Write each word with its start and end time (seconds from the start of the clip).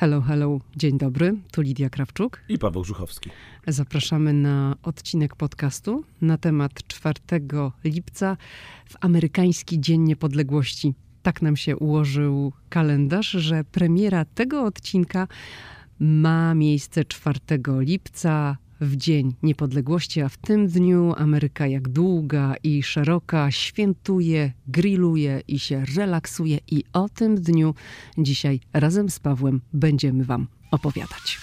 Hello, 0.00 0.20
hello, 0.20 0.58
dzień 0.76 0.98
dobry, 0.98 1.34
tu 1.52 1.62
Lidia 1.62 1.90
Krawczuk. 1.90 2.40
I 2.48 2.58
Paweł 2.58 2.84
Żuchowski. 2.84 3.30
Zapraszamy 3.66 4.32
na 4.32 4.76
odcinek 4.82 5.36
podcastu 5.36 6.04
na 6.20 6.38
temat 6.38 6.72
4 6.86 7.14
lipca 7.84 8.36
w 8.88 8.96
amerykański 9.00 9.80
Dzień 9.80 10.02
Niepodległości. 10.02 10.94
Tak 11.22 11.42
nam 11.42 11.56
się 11.56 11.76
ułożył 11.76 12.52
kalendarz, 12.68 13.30
że 13.30 13.64
premiera 13.64 14.24
tego 14.24 14.64
odcinka 14.64 15.28
ma 15.98 16.54
miejsce 16.54 17.04
4 17.04 17.40
lipca 17.80 18.56
w 18.80 18.96
Dzień 18.96 19.34
Niepodległości, 19.42 20.22
a 20.22 20.28
w 20.28 20.36
tym 20.36 20.66
dniu 20.66 21.14
Ameryka 21.16 21.66
jak 21.66 21.88
długa 21.88 22.54
i 22.62 22.82
szeroka 22.82 23.50
świętuje, 23.50 24.52
grilluje 24.66 25.42
i 25.48 25.58
się 25.58 25.84
relaksuje 25.96 26.58
i 26.70 26.84
o 26.92 27.08
tym 27.08 27.40
dniu 27.40 27.74
dzisiaj 28.18 28.60
razem 28.72 29.10
z 29.10 29.18
Pawłem 29.18 29.60
będziemy 29.72 30.24
wam 30.24 30.46
opowiadać. 30.70 31.38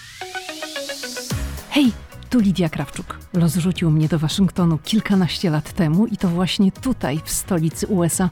Hej, 1.70 1.92
tu 2.30 2.40
Lidia 2.40 2.68
Krawczuk. 2.68 3.18
Los 3.32 3.56
rzucił 3.56 3.90
mnie 3.90 4.08
do 4.08 4.18
Waszyngtonu 4.18 4.78
kilkanaście 4.78 5.50
lat 5.50 5.72
temu 5.72 6.06
i 6.06 6.16
to 6.16 6.28
właśnie 6.28 6.72
tutaj, 6.72 7.20
w 7.24 7.30
stolicy 7.30 7.86
USA, 7.86 8.30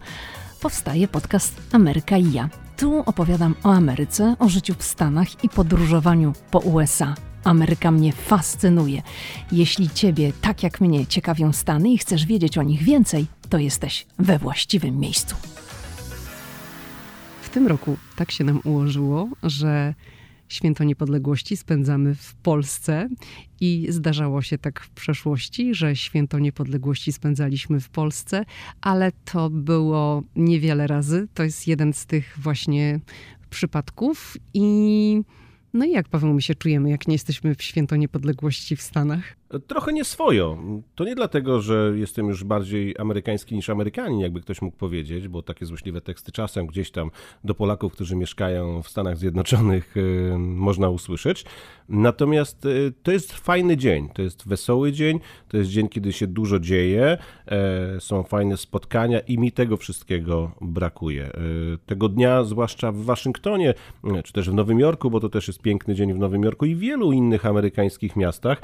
powstaje 0.60 1.08
podcast 1.08 1.60
Ameryka 1.72 2.18
i 2.18 2.32
ja. 2.32 2.48
Tu 2.76 2.98
opowiadam 3.06 3.54
o 3.62 3.72
Ameryce, 3.72 4.36
o 4.38 4.48
życiu 4.48 4.74
w 4.78 4.82
Stanach 4.82 5.44
i 5.44 5.48
podróżowaniu 5.48 6.32
po 6.50 6.58
USA. 6.58 7.14
Ameryka 7.46 7.90
mnie 7.90 8.12
fascynuje. 8.12 9.02
Jeśli 9.52 9.90
Ciebie, 9.90 10.32
tak 10.40 10.62
jak 10.62 10.80
mnie, 10.80 11.06
ciekawią 11.06 11.52
Stany 11.52 11.92
i 11.92 11.98
chcesz 11.98 12.26
wiedzieć 12.26 12.58
o 12.58 12.62
nich 12.62 12.82
więcej, 12.82 13.26
to 13.48 13.58
jesteś 13.58 14.06
we 14.18 14.38
właściwym 14.38 14.98
miejscu. 14.98 15.36
W 17.42 17.48
tym 17.48 17.66
roku 17.66 17.96
tak 18.16 18.30
się 18.30 18.44
nam 18.44 18.60
ułożyło, 18.64 19.28
że 19.42 19.94
Święto 20.48 20.84
Niepodległości 20.84 21.56
spędzamy 21.56 22.14
w 22.14 22.34
Polsce 22.34 23.08
i 23.60 23.86
zdarzało 23.88 24.42
się 24.42 24.58
tak 24.58 24.80
w 24.80 24.90
przeszłości, 24.90 25.74
że 25.74 25.96
Święto 25.96 26.38
Niepodległości 26.38 27.12
spędzaliśmy 27.12 27.80
w 27.80 27.88
Polsce, 27.88 28.44
ale 28.80 29.12
to 29.24 29.50
było 29.50 30.22
niewiele 30.36 30.86
razy. 30.86 31.28
To 31.34 31.42
jest 31.42 31.66
jeden 31.66 31.92
z 31.92 32.06
tych 32.06 32.38
właśnie 32.38 33.00
przypadków 33.50 34.36
i 34.54 35.22
no 35.74 35.84
i 35.84 35.90
jak, 35.90 36.08
Paweł, 36.08 36.34
my 36.34 36.42
się 36.42 36.54
czujemy, 36.54 36.90
jak 36.90 37.08
nie 37.08 37.14
jesteśmy 37.14 37.54
w 37.54 37.62
Święto 37.62 37.96
Niepodległości 37.96 38.76
w 38.76 38.82
Stanach? 38.82 39.36
Trochę 39.66 39.92
nie 39.92 40.04
swojo. 40.04 40.58
To 40.94 41.04
nie 41.04 41.14
dlatego, 41.14 41.60
że 41.60 41.92
jestem 41.94 42.28
już 42.28 42.44
bardziej 42.44 42.94
amerykański 42.98 43.54
niż 43.54 43.70
Amerykanin, 43.70 44.18
jakby 44.18 44.40
ktoś 44.40 44.62
mógł 44.62 44.76
powiedzieć, 44.76 45.28
bo 45.28 45.42
takie 45.42 45.66
złośliwe 45.66 46.00
teksty 46.00 46.32
czasem 46.32 46.66
gdzieś 46.66 46.90
tam 46.90 47.10
do 47.44 47.54
Polaków, 47.54 47.92
którzy 47.92 48.16
mieszkają 48.16 48.82
w 48.82 48.88
Stanach 48.88 49.16
Zjednoczonych, 49.16 49.96
y, 49.96 50.34
można 50.38 50.88
usłyszeć. 50.88 51.44
Natomiast 51.88 52.64
y, 52.64 52.92
to 53.02 53.12
jest 53.12 53.32
fajny 53.32 53.76
dzień, 53.76 54.08
to 54.14 54.22
jest 54.22 54.48
wesoły 54.48 54.92
dzień, 54.92 55.20
to 55.48 55.56
jest 55.56 55.70
dzień, 55.70 55.88
kiedy 55.88 56.12
się 56.12 56.26
dużo 56.26 56.58
dzieje, 56.58 57.18
e, 57.46 58.00
są 58.00 58.22
fajne 58.22 58.56
spotkania 58.56 59.20
i 59.20 59.38
mi 59.38 59.52
tego 59.52 59.76
wszystkiego 59.76 60.52
brakuje. 60.60 61.24
E, 61.24 61.30
tego 61.86 62.08
dnia, 62.08 62.44
zwłaszcza 62.44 62.92
w 62.92 62.96
Waszyngtonie, 62.96 63.74
e, 64.04 64.22
czy 64.22 64.32
też 64.32 64.50
w 64.50 64.54
Nowym 64.54 64.80
Jorku, 64.80 65.10
bo 65.10 65.20
to 65.20 65.28
też 65.28 65.48
jest 65.48 65.62
piękny 65.62 65.94
dzień 65.94 66.14
w 66.14 66.18
Nowym 66.18 66.42
Jorku 66.42 66.64
i 66.64 66.76
wielu 66.76 67.12
innych 67.12 67.46
amerykańskich 67.46 68.16
miastach. 68.16 68.62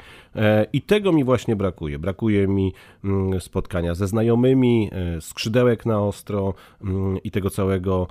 I 0.73 0.81
tego 0.81 1.11
mi 1.11 1.23
właśnie 1.23 1.55
brakuje. 1.55 1.99
Brakuje 1.99 2.47
mi 2.47 2.73
mm, 3.03 3.41
spotkania 3.41 3.95
ze 3.95 4.07
znajomymi, 4.07 4.89
skrzydełek 5.19 5.85
na 5.85 5.99
ostro 5.99 6.53
mm, 6.81 7.17
i 7.23 7.31
tego 7.31 7.49
całego 7.49 8.07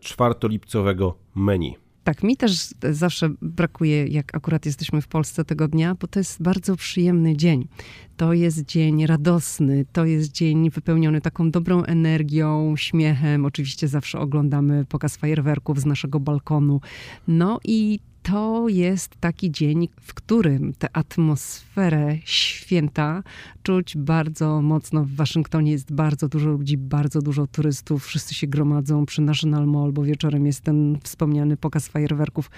czwartolipcowego 0.00 1.14
menu. 1.34 1.76
Tak, 2.06 2.22
mi 2.22 2.36
też 2.36 2.74
zawsze 2.90 3.30
brakuje, 3.42 4.06
jak 4.06 4.36
akurat 4.36 4.66
jesteśmy 4.66 5.00
w 5.00 5.08
Polsce 5.08 5.44
tego 5.44 5.68
dnia, 5.68 5.94
bo 6.00 6.06
to 6.06 6.20
jest 6.20 6.42
bardzo 6.42 6.76
przyjemny 6.76 7.36
dzień. 7.36 7.68
To 8.16 8.32
jest 8.32 8.64
dzień 8.64 9.06
radosny, 9.06 9.84
to 9.92 10.04
jest 10.04 10.32
dzień 10.32 10.70
wypełniony 10.70 11.20
taką 11.20 11.50
dobrą 11.50 11.82
energią, 11.82 12.74
śmiechem. 12.76 13.44
Oczywiście 13.44 13.88
zawsze 13.88 14.18
oglądamy 14.18 14.84
pokaz 14.84 15.16
fajerwerków 15.16 15.80
z 15.80 15.86
naszego 15.86 16.20
balkonu. 16.20 16.80
No 17.28 17.60
i 17.64 18.00
to 18.30 18.68
jest 18.68 19.20
taki 19.20 19.50
dzień, 19.50 19.88
w 20.00 20.14
którym 20.14 20.74
tę 20.74 20.88
atmosferę 20.92 22.16
święta 22.24 23.22
czuć 23.62 23.96
bardzo 23.96 24.62
mocno. 24.62 25.04
W 25.04 25.14
Waszyngtonie 25.14 25.72
jest 25.72 25.92
bardzo 25.92 26.28
dużo 26.28 26.50
ludzi, 26.50 26.76
bardzo 26.76 27.22
dużo 27.22 27.46
turystów. 27.46 28.06
Wszyscy 28.06 28.34
się 28.34 28.46
gromadzą 28.46 29.06
przy 29.06 29.22
National 29.22 29.66
Mall, 29.66 29.92
bo 29.92 30.02
wieczorem 30.02 30.46
jest 30.46 30.60
ten 30.60 30.98
wspomniany 31.02 31.56
pokaz 31.56 31.88
fajerwerków. 31.88 32.50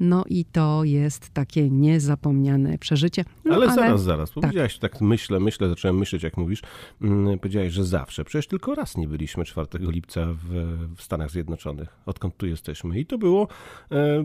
No 0.00 0.24
i 0.28 0.44
to 0.44 0.84
jest 0.84 1.30
takie 1.30 1.70
niezapomniane 1.70 2.78
przeżycie. 2.78 3.24
No, 3.44 3.54
ale, 3.54 3.66
ale 3.66 3.74
zaraz, 3.74 4.02
zaraz. 4.02 4.30
Tak. 4.30 4.42
Powiedziałaś 4.42 4.78
tak. 4.78 5.00
myślę, 5.00 5.40
myślę, 5.40 5.68
zacząłem 5.68 5.98
myśleć, 5.98 6.22
jak 6.22 6.36
mówisz. 6.36 6.62
Mm, 7.02 7.38
powiedziałaś, 7.38 7.72
że 7.72 7.84
zawsze. 7.84 8.24
Przecież 8.24 8.46
tylko 8.46 8.74
raz 8.74 8.96
nie 8.96 9.08
byliśmy 9.08 9.44
4 9.44 9.66
lipca 9.80 10.26
w, 10.26 10.76
w 10.96 11.02
Stanach 11.02 11.30
Zjednoczonych, 11.30 11.88
odkąd 12.06 12.36
tu 12.36 12.46
jesteśmy. 12.46 13.00
I 13.00 13.06
to 13.06 13.18
było 13.18 13.48
e, 13.92 14.24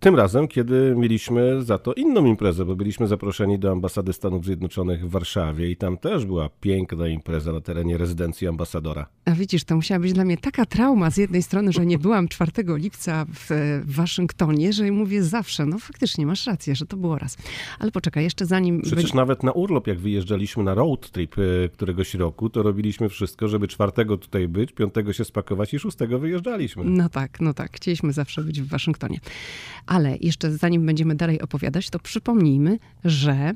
tym 0.00 0.15
razem, 0.16 0.48
kiedy 0.48 0.94
mieliśmy 0.96 1.62
za 1.62 1.78
to 1.78 1.94
inną 1.94 2.24
imprezę, 2.24 2.64
bo 2.64 2.76
byliśmy 2.76 3.06
zaproszeni 3.06 3.58
do 3.58 3.72
ambasady 3.72 4.12
Stanów 4.12 4.44
Zjednoczonych 4.44 5.06
w 5.06 5.10
Warszawie 5.10 5.70
i 5.70 5.76
tam 5.76 5.96
też 5.96 6.26
była 6.26 6.48
piękna 6.60 7.08
impreza 7.08 7.52
na 7.52 7.60
terenie 7.60 7.98
rezydencji 7.98 8.48
ambasadora. 8.48 9.06
A 9.24 9.30
widzisz, 9.30 9.64
to 9.64 9.76
musiała 9.76 10.00
być 10.00 10.12
dla 10.12 10.24
mnie 10.24 10.36
taka 10.36 10.66
trauma 10.66 11.10
z 11.10 11.16
jednej 11.16 11.42
strony, 11.42 11.72
że 11.72 11.86
nie 11.86 11.98
byłam 11.98 12.28
4 12.28 12.52
lipca 12.66 13.26
w, 13.34 13.50
Waszyngtonie, 13.84 14.72
że 14.72 14.92
mówię 14.92 15.22
zawsze, 15.22 15.66
no 15.66 15.78
faktycznie 15.78 16.26
masz 16.26 16.46
rację, 16.46 16.76
że 16.76 16.86
to 16.86 16.96
było 16.96 17.18
raz. 17.18 17.36
Ale 17.78 17.92
poczekaj, 17.92 18.24
jeszcze 18.24 18.46
zanim... 18.46 18.82
Przecież 18.82 19.14
nawet 19.14 19.42
na 19.42 19.52
urlop, 19.52 19.86
jak 19.86 19.98
wyjeżdżaliśmy 19.98 20.64
na 20.64 20.74
road 20.74 21.10
trip 21.10 21.38
y, 21.38 21.70
któregoś 21.72 22.14
roku, 22.14 22.50
to 22.50 22.62
robiliśmy 22.62 23.08
wszystko, 23.08 23.48
żeby 23.48 23.68
czwartego 23.68 24.16
tutaj 24.16 24.48
być, 24.48 24.72
piątego 24.72 25.12
się 25.12 25.24
spakować 25.24 25.74
i 25.74 25.78
szóstego 25.78 26.18
wyjeżdżaliśmy. 26.18 26.84
No 26.84 27.08
tak, 27.08 27.40
no 27.40 27.54
tak. 27.54 27.72
Chcieliśmy 27.72 28.12
zawsze 28.12 28.42
być 28.42 28.62
w 28.62 28.68
Waszyngtonie. 28.68 29.20
Ale 29.86 30.05
jeszcze 30.20 30.50
zanim 30.50 30.86
będziemy 30.86 31.14
dalej 31.14 31.40
opowiadać, 31.40 31.90
to 31.90 31.98
przypomnijmy, 31.98 32.78
że 33.04 33.52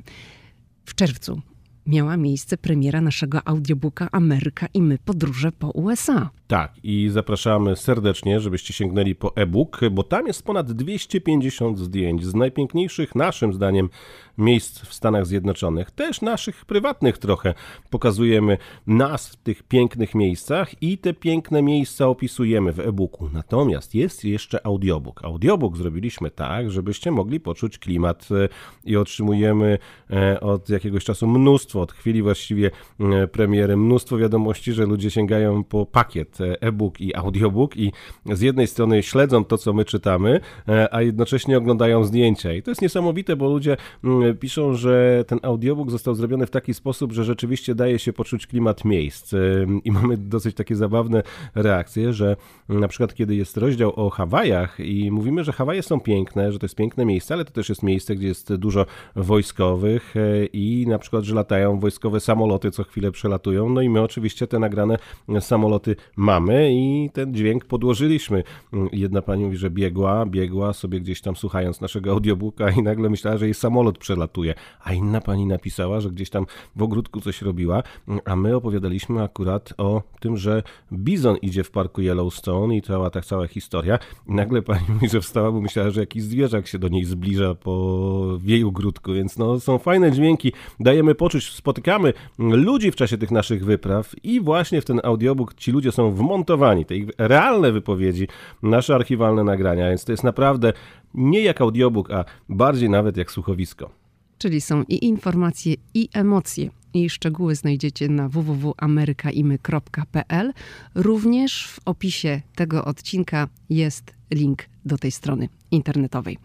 w 0.85 0.95
czerwcu 0.95 1.41
miała 1.85 2.17
miejsce 2.17 2.57
premiera 2.57 3.01
naszego 3.01 3.47
audiobooka 3.47 4.09
Ameryka 4.11 4.67
i 4.73 4.81
my 4.81 4.97
podróże 4.97 5.51
po 5.51 5.69
USA. 5.69 6.29
Tak, 6.51 6.73
i 6.83 7.09
zapraszamy 7.09 7.75
serdecznie, 7.75 8.39
żebyście 8.39 8.73
sięgnęli 8.73 9.15
po 9.15 9.35
e-book, 9.35 9.79
bo 9.91 10.03
tam 10.03 10.27
jest 10.27 10.43
ponad 10.43 10.71
250 10.71 11.79
zdjęć 11.79 12.25
z 12.25 12.35
najpiękniejszych, 12.35 13.15
naszym 13.15 13.53
zdaniem, 13.53 13.89
miejsc 14.37 14.79
w 14.79 14.93
Stanach 14.93 15.25
Zjednoczonych. 15.25 15.91
Też 15.91 16.21
naszych 16.21 16.65
prywatnych 16.65 17.17
trochę 17.17 17.53
pokazujemy 17.89 18.57
nas 18.87 19.29
w 19.29 19.35
tych 19.35 19.63
pięknych 19.63 20.15
miejscach 20.15 20.83
i 20.83 20.97
te 20.97 21.13
piękne 21.13 21.61
miejsca 21.61 22.07
opisujemy 22.07 22.71
w 22.71 22.79
e-booku. 22.79 23.29
Natomiast 23.33 23.95
jest 23.95 24.25
jeszcze 24.25 24.65
audiobook. 24.65 25.23
Audiobook 25.23 25.77
zrobiliśmy 25.77 26.31
tak, 26.31 26.71
żebyście 26.71 27.11
mogli 27.11 27.39
poczuć 27.39 27.77
klimat 27.77 28.29
e, 28.31 28.49
i 28.85 28.97
otrzymujemy 28.97 29.77
e, 30.09 30.39
od 30.39 30.69
jakiegoś 30.69 31.05
czasu 31.05 31.27
mnóstwo, 31.27 31.81
od 31.81 31.91
chwili 31.91 32.21
właściwie 32.21 32.71
e, 32.99 33.27
premiery, 33.27 33.77
mnóstwo 33.77 34.17
wiadomości, 34.17 34.73
że 34.73 34.85
ludzie 34.85 35.11
sięgają 35.11 35.63
po 35.63 35.85
pakiet 35.85 36.40
e-book 36.61 37.01
i 37.01 37.15
audiobook 37.15 37.77
i 37.77 37.91
z 38.25 38.41
jednej 38.41 38.67
strony 38.67 39.03
śledzą 39.03 39.45
to, 39.45 39.57
co 39.57 39.73
my 39.73 39.85
czytamy, 39.85 40.39
e, 40.67 40.93
a 40.93 41.01
jednocześnie 41.01 41.57
oglądają 41.57 42.03
zdjęcia. 42.03 42.53
I 42.53 42.61
to 42.61 42.71
jest 42.71 42.81
niesamowite, 42.81 43.35
bo 43.35 43.49
ludzie 43.49 43.77
mm, 44.03 44.37
piszą, 44.37 44.73
że 44.73 45.23
ten 45.27 45.39
audiobook 45.43 45.91
został 45.91 46.15
zrobiony 46.15 46.45
w 46.45 46.51
taki 46.51 46.73
sposób, 46.73 47.11
że 47.11 47.23
rzeczywiście 47.23 47.75
daje 47.75 47.99
się 47.99 48.13
poczuć 48.13 48.47
klimat 48.47 48.85
miejsc. 48.85 49.33
E, 49.33 49.37
I 49.83 49.91
mamy 50.01 50.17
dosyć 50.17 50.55
takie 50.55 50.75
zabawne 50.75 51.23
reakcje, 51.55 52.13
że 52.13 52.35
na 52.69 52.87
przykład 52.87 53.13
kiedy 53.13 53.35
jest 53.35 53.57
rozdział 53.57 53.93
o 53.95 54.09
Hawajach 54.09 54.79
i 54.79 55.11
mówimy, 55.11 55.43
że 55.43 55.51
Hawaje 55.51 55.83
są 55.83 55.99
piękne, 55.99 56.51
że 56.51 56.59
to 56.59 56.65
jest 56.65 56.75
piękne 56.75 57.05
miejsce, 57.05 57.33
ale 57.33 57.45
to 57.45 57.51
też 57.51 57.69
jest 57.69 57.83
miejsce, 57.83 58.15
gdzie 58.15 58.27
jest 58.27 58.55
dużo 58.55 58.85
wojskowych 59.15 60.15
e, 60.15 60.45
i 60.45 60.87
na 60.87 60.99
przykład, 60.99 61.23
że 61.23 61.35
latają 61.35 61.79
wojskowe 61.79 62.19
samoloty, 62.19 62.71
co 62.71 62.83
chwilę 62.83 63.11
przelatują. 63.11 63.69
No 63.69 63.81
i 63.81 63.89
my 63.89 64.01
oczywiście 64.01 64.47
te 64.47 64.59
nagrane 64.59 64.97
samoloty 65.39 65.95
mamy 66.15 66.30
mamy 66.31 66.73
i 66.73 67.09
ten 67.13 67.33
dźwięk 67.33 67.65
podłożyliśmy. 67.65 68.43
Jedna 68.91 69.21
pani 69.21 69.45
mówi, 69.45 69.57
że 69.57 69.69
biegła, 69.69 70.25
biegła 70.25 70.73
sobie 70.73 70.99
gdzieś 71.01 71.21
tam 71.21 71.35
słuchając 71.35 71.81
naszego 71.81 72.11
audiobooka 72.11 72.69
i 72.69 72.81
nagle 72.81 73.09
myślała, 73.09 73.37
że 73.37 73.45
jej 73.45 73.53
samolot 73.53 73.97
przelatuje, 73.97 74.53
a 74.83 74.93
inna 74.93 75.21
pani 75.21 75.45
napisała, 75.45 76.01
że 76.01 76.09
gdzieś 76.09 76.29
tam 76.29 76.45
w 76.75 76.81
ogródku 76.81 77.21
coś 77.21 77.41
robiła, 77.41 77.83
a 78.25 78.35
my 78.35 78.55
opowiadaliśmy 78.55 79.23
akurat 79.23 79.73
o 79.77 80.01
tym, 80.19 80.37
że 80.37 80.63
bizon 80.93 81.37
idzie 81.37 81.63
w 81.63 81.71
parku 81.71 82.01
Yellowstone 82.01 82.75
i 82.75 82.81
cała 82.81 83.09
ta 83.09 83.21
cała 83.21 83.47
historia. 83.47 83.99
I 84.27 84.33
nagle 84.33 84.61
pani 84.61 84.85
mówi, 84.89 85.09
że 85.09 85.21
wstała, 85.21 85.51
bo 85.51 85.61
myślała, 85.61 85.89
że 85.89 85.99
jakiś 85.99 86.23
zwierzak 86.23 86.67
się 86.67 86.79
do 86.79 86.87
niej 86.87 87.05
zbliża 87.05 87.55
po 87.55 88.37
jej 88.45 88.63
ogródku, 88.63 89.13
więc 89.13 89.37
no 89.37 89.59
są 89.59 89.77
fajne 89.77 90.11
dźwięki, 90.11 90.53
dajemy 90.79 91.15
poczuć, 91.15 91.53
spotykamy 91.53 92.13
ludzi 92.37 92.91
w 92.91 92.95
czasie 92.95 93.17
tych 93.17 93.31
naszych 93.31 93.65
wypraw 93.65 94.15
i 94.23 94.41
właśnie 94.41 94.81
w 94.81 94.85
ten 94.85 95.01
audiobook 95.03 95.53
ci 95.53 95.71
ludzie 95.71 95.91
są 95.91 96.11
wmontowani, 96.21 96.85
te 96.85 96.95
ich 96.95 97.09
realne 97.17 97.71
wypowiedzi, 97.71 98.27
nasze 98.63 98.95
archiwalne 98.95 99.43
nagrania, 99.43 99.89
więc 99.89 100.05
to 100.05 100.11
jest 100.11 100.23
naprawdę 100.23 100.73
nie 101.13 101.41
jak 101.41 101.61
audiobook, 101.61 102.11
a 102.11 102.25
bardziej 102.49 102.89
nawet 102.89 103.17
jak 103.17 103.31
słuchowisko. 103.31 103.89
Czyli 104.37 104.61
są 104.61 104.83
i 104.83 105.05
informacje, 105.05 105.75
i 105.93 106.09
emocje. 106.13 106.69
I 106.93 107.09
szczegóły 107.09 107.55
znajdziecie 107.55 108.09
na 108.09 108.29
www.amerykaimy.pl. 108.29 110.53
Również 110.95 111.67
w 111.67 111.79
opisie 111.85 112.41
tego 112.55 112.85
odcinka 112.85 113.47
jest 113.69 114.13
link 114.31 114.65
do 114.85 114.97
tej 114.97 115.11
strony 115.11 115.49
internetowej. 115.71 116.37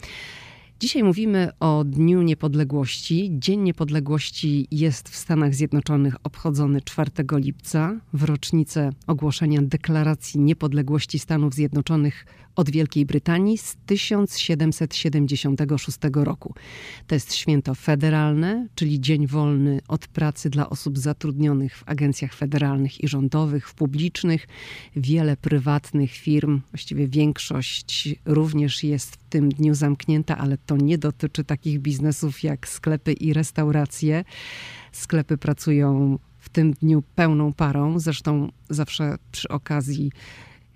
Dzisiaj 0.80 1.02
mówimy 1.02 1.50
o 1.60 1.84
Dniu 1.84 2.22
Niepodległości. 2.22 3.30
Dzień 3.32 3.60
Niepodległości 3.60 4.68
jest 4.70 5.08
w 5.08 5.16
Stanach 5.16 5.54
Zjednoczonych 5.54 6.16
obchodzony 6.24 6.80
4 6.80 7.10
lipca, 7.32 8.00
w 8.12 8.22
rocznicę 8.22 8.90
ogłoszenia 9.06 9.62
Deklaracji 9.62 10.40
Niepodległości 10.40 11.18
Stanów 11.18 11.54
Zjednoczonych 11.54 12.24
od 12.56 12.70
Wielkiej 12.70 13.06
Brytanii 13.06 13.58
z 13.58 13.76
1776 13.86 15.98
roku. 16.12 16.54
To 17.06 17.14
jest 17.14 17.34
święto 17.34 17.74
federalne, 17.74 18.66
czyli 18.74 19.00
dzień 19.00 19.26
wolny 19.26 19.80
od 19.88 20.06
pracy 20.06 20.50
dla 20.50 20.70
osób 20.70 20.98
zatrudnionych 20.98 21.76
w 21.76 21.88
agencjach 21.88 22.34
federalnych 22.34 23.04
i 23.04 23.08
rządowych, 23.08 23.68
w 23.68 23.74
publicznych. 23.74 24.48
Wiele 24.96 25.36
prywatnych 25.36 26.12
firm, 26.12 26.60
właściwie 26.70 27.08
większość 27.08 28.14
również 28.24 28.84
jest 28.84 29.16
w 29.16 29.25
tym 29.36 29.48
dniu 29.48 29.74
zamknięta, 29.74 30.38
ale 30.38 30.58
to 30.58 30.76
nie 30.76 30.98
dotyczy 30.98 31.44
takich 31.44 31.80
biznesów 31.80 32.42
jak 32.42 32.68
sklepy 32.68 33.12
i 33.12 33.32
restauracje. 33.32 34.24
Sklepy 34.92 35.38
pracują 35.38 36.18
w 36.38 36.48
tym 36.48 36.72
dniu 36.72 37.02
pełną 37.14 37.52
parą. 37.52 37.98
Zresztą 37.98 38.48
zawsze 38.70 39.18
przy 39.32 39.48
okazji 39.48 40.12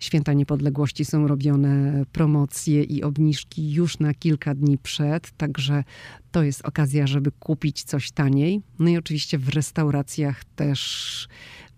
Święta 0.00 0.32
Niepodległości 0.32 1.05
są 1.05 1.26
robione 1.26 2.05
promocje 2.12 2.82
i 2.82 3.02
obniżki 3.02 3.73
już 3.73 3.99
na 3.99 4.14
kilka 4.14 4.55
dni 4.55 4.79
przed, 4.79 5.31
także 5.31 5.85
to 6.31 6.43
jest 6.43 6.62
okazja, 6.64 7.06
żeby 7.06 7.32
kupić 7.32 7.82
coś 7.82 8.11
taniej. 8.11 8.62
No 8.79 8.91
i 8.91 8.97
oczywiście 8.97 9.38
w 9.38 9.49
restauracjach 9.49 10.44
też 10.44 11.29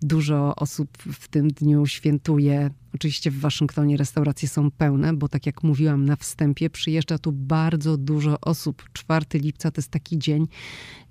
dużo 0.01 0.55
osób 0.55 0.97
w 0.97 1.27
tym 1.27 1.47
dniu 1.47 1.85
świętuje. 1.85 2.69
Oczywiście 2.95 3.31
w 3.31 3.39
Waszyngtonie 3.39 3.97
restauracje 3.97 4.47
są 4.47 4.71
pełne, 4.71 5.13
bo 5.13 5.27
tak 5.27 5.45
jak 5.45 5.63
mówiłam 5.63 6.05
na 6.05 6.15
wstępie, 6.15 6.69
przyjeżdża 6.69 7.17
tu 7.17 7.31
bardzo 7.31 7.97
dużo 7.97 8.41
osób. 8.41 8.83
4 8.93 9.25
lipca 9.33 9.71
to 9.71 9.79
jest 9.79 9.91
taki 9.91 10.19
dzień, 10.19 10.47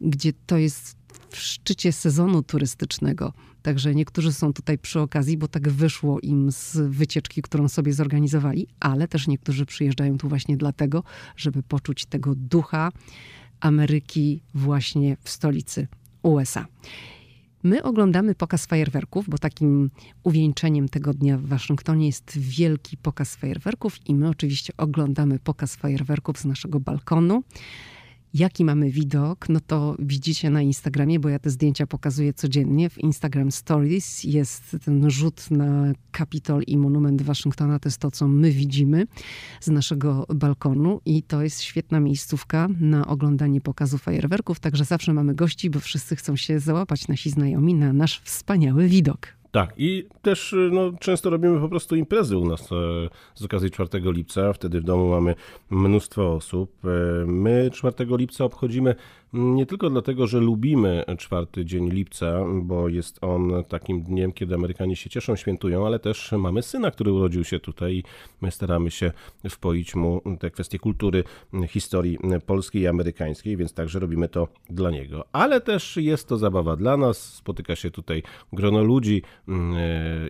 gdzie 0.00 0.32
to 0.46 0.58
jest 0.58 0.96
w 1.32 1.40
szczycie 1.40 1.92
sezonu 1.92 2.42
turystycznego. 2.42 3.32
Także 3.62 3.94
niektórzy 3.94 4.32
są 4.32 4.52
tutaj 4.52 4.78
przy 4.78 5.00
okazji, 5.00 5.36
bo 5.36 5.48
tak 5.48 5.68
wyszło 5.68 6.20
im 6.20 6.52
z 6.52 6.76
wycieczki, 6.76 7.42
którą 7.42 7.68
sobie 7.68 7.92
zorganizowali, 7.92 8.66
ale 8.80 9.08
też 9.08 9.26
niektórzy 9.26 9.66
przyjeżdżają 9.66 10.18
tu 10.18 10.28
właśnie 10.28 10.56
dlatego, 10.56 11.02
żeby 11.36 11.62
poczuć 11.62 12.06
tego 12.06 12.34
ducha 12.34 12.92
Ameryki 13.60 14.42
właśnie 14.54 15.16
w 15.22 15.30
stolicy 15.30 15.88
USA. 16.22 16.66
My 17.62 17.82
oglądamy 17.82 18.34
pokaz 18.34 18.66
fajerwerków, 18.66 19.28
bo 19.28 19.38
takim 19.38 19.90
uwieńczeniem 20.22 20.88
tego 20.88 21.14
dnia 21.14 21.38
w 21.38 21.46
Waszyngtonie 21.46 22.06
jest 22.06 22.38
wielki 22.38 22.96
pokaz 22.96 23.36
fajerwerków 23.36 24.08
i 24.08 24.14
my 24.14 24.28
oczywiście 24.28 24.72
oglądamy 24.76 25.38
pokaz 25.38 25.76
fajerwerków 25.76 26.38
z 26.38 26.44
naszego 26.44 26.80
balkonu. 26.80 27.42
Jaki 28.34 28.64
mamy 28.64 28.90
widok, 28.90 29.48
no 29.48 29.60
to 29.60 29.96
widzicie 29.98 30.50
na 30.50 30.62
Instagramie, 30.62 31.20
bo 31.20 31.28
ja 31.28 31.38
te 31.38 31.50
zdjęcia 31.50 31.86
pokazuję 31.86 32.32
codziennie. 32.32 32.90
W 32.90 32.98
Instagram 32.98 33.52
Stories 33.52 34.24
jest 34.24 34.76
ten 34.84 35.10
rzut 35.10 35.50
na 35.50 35.92
Kapitol 36.10 36.62
i 36.66 36.76
monument 36.76 37.22
Waszyngtona. 37.22 37.78
To 37.78 37.88
jest 37.88 37.98
to, 37.98 38.10
co 38.10 38.28
my 38.28 38.50
widzimy 38.50 39.06
z 39.60 39.68
naszego 39.68 40.26
balkonu 40.34 41.00
i 41.04 41.22
to 41.22 41.42
jest 41.42 41.62
świetna 41.62 42.00
miejscówka 42.00 42.68
na 42.80 43.06
oglądanie 43.06 43.60
pokazu 43.60 43.98
fajerwerków. 43.98 44.60
Także 44.60 44.84
zawsze 44.84 45.12
mamy 45.12 45.34
gości, 45.34 45.70
bo 45.70 45.80
wszyscy 45.80 46.16
chcą 46.16 46.36
się 46.36 46.60
załapać, 46.60 47.08
nasi 47.08 47.30
znajomi, 47.30 47.74
na 47.74 47.92
nasz 47.92 48.20
wspaniały 48.20 48.88
widok. 48.88 49.41
Tak, 49.52 49.72
i 49.76 50.08
też 50.22 50.54
no, 50.70 50.92
często 51.00 51.30
robimy 51.30 51.60
po 51.60 51.68
prostu 51.68 51.96
imprezy 51.96 52.36
u 52.36 52.48
nas 52.48 52.72
e, 52.72 52.74
z 53.34 53.44
okazji 53.44 53.70
4 53.70 53.88
lipca. 54.04 54.52
Wtedy 54.52 54.80
w 54.80 54.84
domu 54.84 55.10
mamy 55.10 55.34
mnóstwo 55.70 56.34
osób. 56.34 56.72
E, 56.84 56.88
my 57.26 57.70
4 57.72 57.94
lipca 58.10 58.44
obchodzimy 58.44 58.94
nie 59.32 59.66
tylko 59.66 59.90
dlatego, 59.90 60.26
że 60.26 60.40
lubimy 60.40 61.04
czwarty 61.18 61.64
dzień 61.64 61.90
lipca, 61.90 62.44
bo 62.62 62.88
jest 62.88 63.18
on 63.24 63.64
takim 63.68 64.02
dniem, 64.02 64.32
kiedy 64.32 64.54
Amerykanie 64.54 64.96
się 64.96 65.10
cieszą, 65.10 65.36
świętują, 65.36 65.86
ale 65.86 65.98
też 65.98 66.32
mamy 66.32 66.62
syna, 66.62 66.90
który 66.90 67.12
urodził 67.12 67.44
się 67.44 67.60
tutaj 67.60 67.94
i 67.94 68.04
my 68.40 68.50
staramy 68.50 68.90
się 68.90 69.12
wpoić 69.50 69.94
mu 69.94 70.22
te 70.40 70.50
kwestie 70.50 70.78
kultury, 70.78 71.24
historii 71.68 72.18
polskiej 72.46 72.82
i 72.82 72.86
amerykańskiej, 72.86 73.56
więc 73.56 73.74
także 73.74 73.98
robimy 73.98 74.28
to 74.28 74.48
dla 74.70 74.90
niego. 74.90 75.24
Ale 75.32 75.60
też 75.60 75.96
jest 75.96 76.28
to 76.28 76.38
zabawa 76.38 76.76
dla 76.76 76.96
nas, 76.96 77.34
spotyka 77.34 77.76
się 77.76 77.90
tutaj 77.90 78.22
grono 78.52 78.82
ludzi 78.82 79.22
mm, 79.48 79.74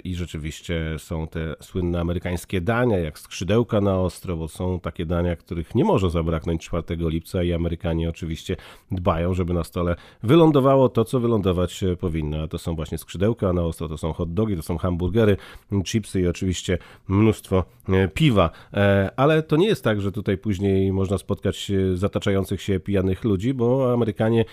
i 0.04 0.14
rzeczywiście 0.14 0.96
są 0.98 1.28
te 1.28 1.54
słynne 1.60 2.00
amerykańskie 2.00 2.60
dania, 2.60 2.98
jak 2.98 3.18
skrzydełka 3.18 3.80
na 3.80 3.98
ostro, 3.98 4.36
bo 4.36 4.48
są 4.48 4.80
takie 4.80 5.06
dania, 5.06 5.36
których 5.36 5.74
nie 5.74 5.84
może 5.84 6.10
zabraknąć 6.10 6.64
4 6.64 6.82
lipca 6.98 7.42
i 7.42 7.52
Amerykanie 7.52 8.08
oczywiście 8.08 8.56
dbają, 8.94 9.34
żeby 9.34 9.54
na 9.54 9.64
stole 9.64 9.96
wylądowało 10.22 10.88
to, 10.88 11.04
co 11.04 11.20
wylądować 11.20 11.82
e, 11.82 11.96
powinno. 11.96 12.42
A 12.42 12.48
to 12.48 12.58
są 12.58 12.74
właśnie 12.74 12.98
skrzydełka 12.98 13.52
na 13.52 13.62
ostro, 13.62 13.88
to 13.88 13.98
są 13.98 14.12
hot 14.12 14.34
dogi, 14.34 14.56
to 14.56 14.62
są 14.62 14.78
hamburgery, 14.78 15.36
chipsy 15.84 16.20
i 16.20 16.26
oczywiście 16.26 16.78
mnóstwo 17.08 17.64
e, 17.88 18.08
piwa. 18.08 18.50
E, 18.74 19.10
ale 19.16 19.42
to 19.42 19.56
nie 19.56 19.66
jest 19.66 19.84
tak, 19.84 20.00
że 20.00 20.12
tutaj 20.12 20.38
później 20.38 20.92
można 20.92 21.18
spotkać 21.18 21.72
zataczających 21.94 22.62
się 22.62 22.80
pijanych 22.80 23.24
ludzi, 23.24 23.54
bo 23.54 23.92
Amerykanie 23.92 24.44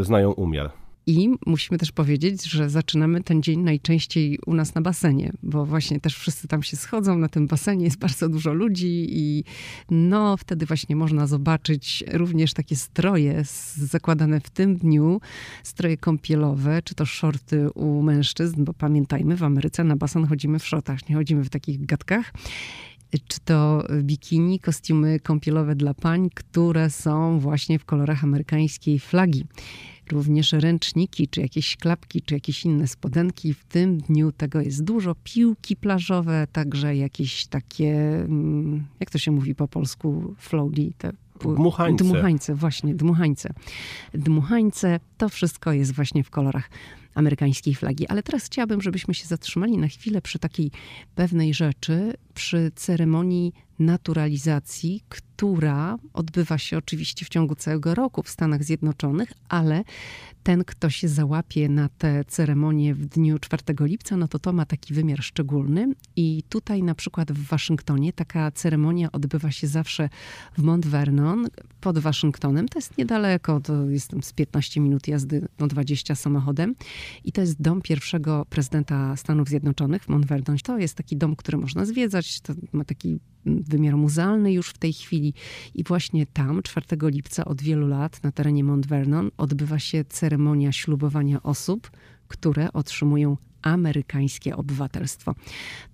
znają 0.00 0.32
umiar. 0.32 0.85
I 1.08 1.30
musimy 1.46 1.78
też 1.78 1.92
powiedzieć, 1.92 2.44
że 2.44 2.70
zaczynamy 2.70 3.22
ten 3.22 3.42
dzień 3.42 3.60
najczęściej 3.60 4.38
u 4.46 4.54
nas 4.54 4.74
na 4.74 4.80
basenie, 4.80 5.32
bo 5.42 5.66
właśnie 5.66 6.00
też 6.00 6.16
wszyscy 6.16 6.48
tam 6.48 6.62
się 6.62 6.76
schodzą 6.76 7.18
na 7.18 7.28
tym 7.28 7.46
basenie, 7.46 7.84
jest 7.84 7.98
bardzo 7.98 8.28
dużo 8.28 8.52
ludzi 8.52 9.06
i 9.08 9.44
no 9.90 10.36
wtedy 10.36 10.66
właśnie 10.66 10.96
można 10.96 11.26
zobaczyć 11.26 12.04
również 12.12 12.54
takie 12.54 12.76
stroje 12.76 13.42
zakładane 13.76 14.40
w 14.40 14.50
tym 14.50 14.76
dniu, 14.76 15.20
stroje 15.62 15.96
kąpielowe, 15.96 16.82
czy 16.82 16.94
to 16.94 17.06
shorty 17.06 17.70
u 17.70 18.02
mężczyzn, 18.02 18.64
bo 18.64 18.74
pamiętajmy, 18.74 19.36
w 19.36 19.42
Ameryce 19.42 19.84
na 19.84 19.96
basen 19.96 20.26
chodzimy 20.26 20.58
w 20.58 20.66
shortach, 20.66 21.08
nie 21.08 21.16
chodzimy 21.16 21.44
w 21.44 21.50
takich 21.50 21.86
gadkach. 21.86 22.32
Czy 23.28 23.40
to 23.44 23.86
bikini, 24.02 24.60
kostiumy 24.60 25.20
kąpielowe 25.20 25.74
dla 25.74 25.94
pań, 25.94 26.30
które 26.34 26.90
są 26.90 27.38
właśnie 27.38 27.78
w 27.78 27.84
kolorach 27.84 28.24
amerykańskiej 28.24 28.98
flagi 28.98 29.44
również 30.12 30.52
ręczniki, 30.52 31.28
czy 31.28 31.40
jakieś 31.40 31.76
klapki, 31.76 32.22
czy 32.22 32.34
jakieś 32.34 32.64
inne 32.64 32.86
spodenki. 32.86 33.54
W 33.54 33.64
tym 33.64 33.98
dniu 33.98 34.32
tego 34.32 34.60
jest 34.60 34.84
dużo. 34.84 35.14
Piłki 35.24 35.76
plażowe, 35.76 36.46
także 36.52 36.96
jakieś 36.96 37.46
takie, 37.46 38.20
mm, 38.20 38.86
jak 39.00 39.10
to 39.10 39.18
się 39.18 39.30
mówi 39.30 39.54
po 39.54 39.68
polsku, 39.68 40.34
floaty, 40.38 40.92
te 40.98 41.12
Dmuchańce. 41.40 42.04
Dmuchańce, 42.04 42.54
właśnie, 42.54 42.94
dmuchańce. 42.94 43.52
Dmuchańce, 44.14 45.00
to 45.16 45.28
wszystko 45.28 45.72
jest 45.72 45.92
właśnie 45.92 46.24
w 46.24 46.30
kolorach 46.30 46.70
amerykańskiej 47.14 47.74
flagi. 47.74 48.06
Ale 48.06 48.22
teraz 48.22 48.44
chciałabym, 48.44 48.82
żebyśmy 48.82 49.14
się 49.14 49.26
zatrzymali 49.26 49.78
na 49.78 49.88
chwilę 49.88 50.22
przy 50.22 50.38
takiej 50.38 50.70
pewnej 51.14 51.54
rzeczy, 51.54 52.14
przy 52.34 52.72
ceremonii 52.74 53.52
naturalizacji, 53.78 55.02
która 55.08 55.98
odbywa 56.12 56.58
się 56.58 56.78
oczywiście 56.78 57.24
w 57.24 57.28
ciągu 57.28 57.54
całego 57.54 57.94
roku 57.94 58.22
w 58.22 58.28
Stanach 58.28 58.64
Zjednoczonych, 58.64 59.32
ale 59.48 59.84
ten, 60.46 60.64
kto 60.64 60.90
się 60.90 61.08
załapie 61.08 61.68
na 61.68 61.88
tę 61.88 62.24
ceremonię 62.24 62.94
w 62.94 63.06
dniu 63.06 63.38
4 63.38 63.62
lipca, 63.80 64.16
no 64.16 64.28
to 64.28 64.38
to 64.38 64.52
ma 64.52 64.66
taki 64.66 64.94
wymiar 64.94 65.22
szczególny. 65.22 65.92
I 66.16 66.42
tutaj 66.48 66.82
na 66.82 66.94
przykład 66.94 67.32
w 67.32 67.46
Waszyngtonie 67.46 68.12
taka 68.12 68.50
ceremonia 68.50 69.12
odbywa 69.12 69.50
się 69.50 69.66
zawsze 69.66 70.08
w 70.58 70.62
Mount 70.62 70.86
Vernon 70.86 71.46
pod 71.80 71.98
Waszyngtonem. 71.98 72.68
To 72.68 72.78
jest 72.78 72.98
niedaleko, 72.98 73.60
to 73.60 73.90
jest 73.90 74.12
z 74.22 74.32
15 74.32 74.80
minut 74.80 75.08
jazdy, 75.08 75.48
no 75.58 75.66
20 75.66 76.14
samochodem. 76.14 76.74
I 77.24 77.32
to 77.32 77.40
jest 77.40 77.62
dom 77.62 77.82
pierwszego 77.82 78.46
prezydenta 78.50 79.16
Stanów 79.16 79.48
Zjednoczonych 79.48 80.04
w 80.04 80.08
Mount 80.08 80.26
Vernon. 80.26 80.56
To 80.58 80.78
jest 80.78 80.94
taki 80.94 81.16
dom, 81.16 81.36
który 81.36 81.58
można 81.58 81.84
zwiedzać, 81.84 82.40
to 82.40 82.54
ma 82.72 82.84
taki 82.84 83.18
wymiar 83.46 83.96
muzealny 83.96 84.52
już 84.52 84.68
w 84.70 84.78
tej 84.78 84.92
chwili. 84.92 85.34
I 85.74 85.84
właśnie 85.84 86.26
tam 86.26 86.62
4 86.62 86.86
lipca 87.02 87.44
od 87.44 87.62
wielu 87.62 87.86
lat 87.86 88.22
na 88.22 88.32
terenie 88.32 88.64
Mount 88.64 88.86
Vernon 88.86 89.30
odbywa 89.36 89.78
się 89.78 90.04
ceremonia 90.04 90.72
ślubowania 90.72 91.42
osób, 91.42 91.90
które 92.28 92.72
otrzymują 92.72 93.36
amerykańskie 93.62 94.56
obywatelstwo. 94.56 95.34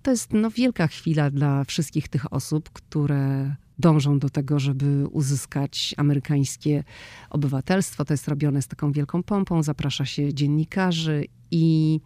To 0.03 0.11
jest 0.11 0.33
no, 0.33 0.51
wielka 0.51 0.87
chwila 0.87 1.29
dla 1.29 1.63
wszystkich 1.63 2.07
tych 2.07 2.33
osób, 2.33 2.69
które 2.69 3.55
dążą 3.79 4.19
do 4.19 4.29
tego, 4.29 4.59
żeby 4.59 5.07
uzyskać 5.07 5.95
amerykańskie 5.97 6.83
obywatelstwo. 7.29 8.05
To 8.05 8.13
jest 8.13 8.27
robione 8.27 8.61
z 8.61 8.67
taką 8.67 8.91
wielką 8.91 9.23
pompą, 9.23 9.63
zaprasza 9.63 10.05
się 10.05 10.33
dziennikarzy 10.33 11.25
i 11.51 11.99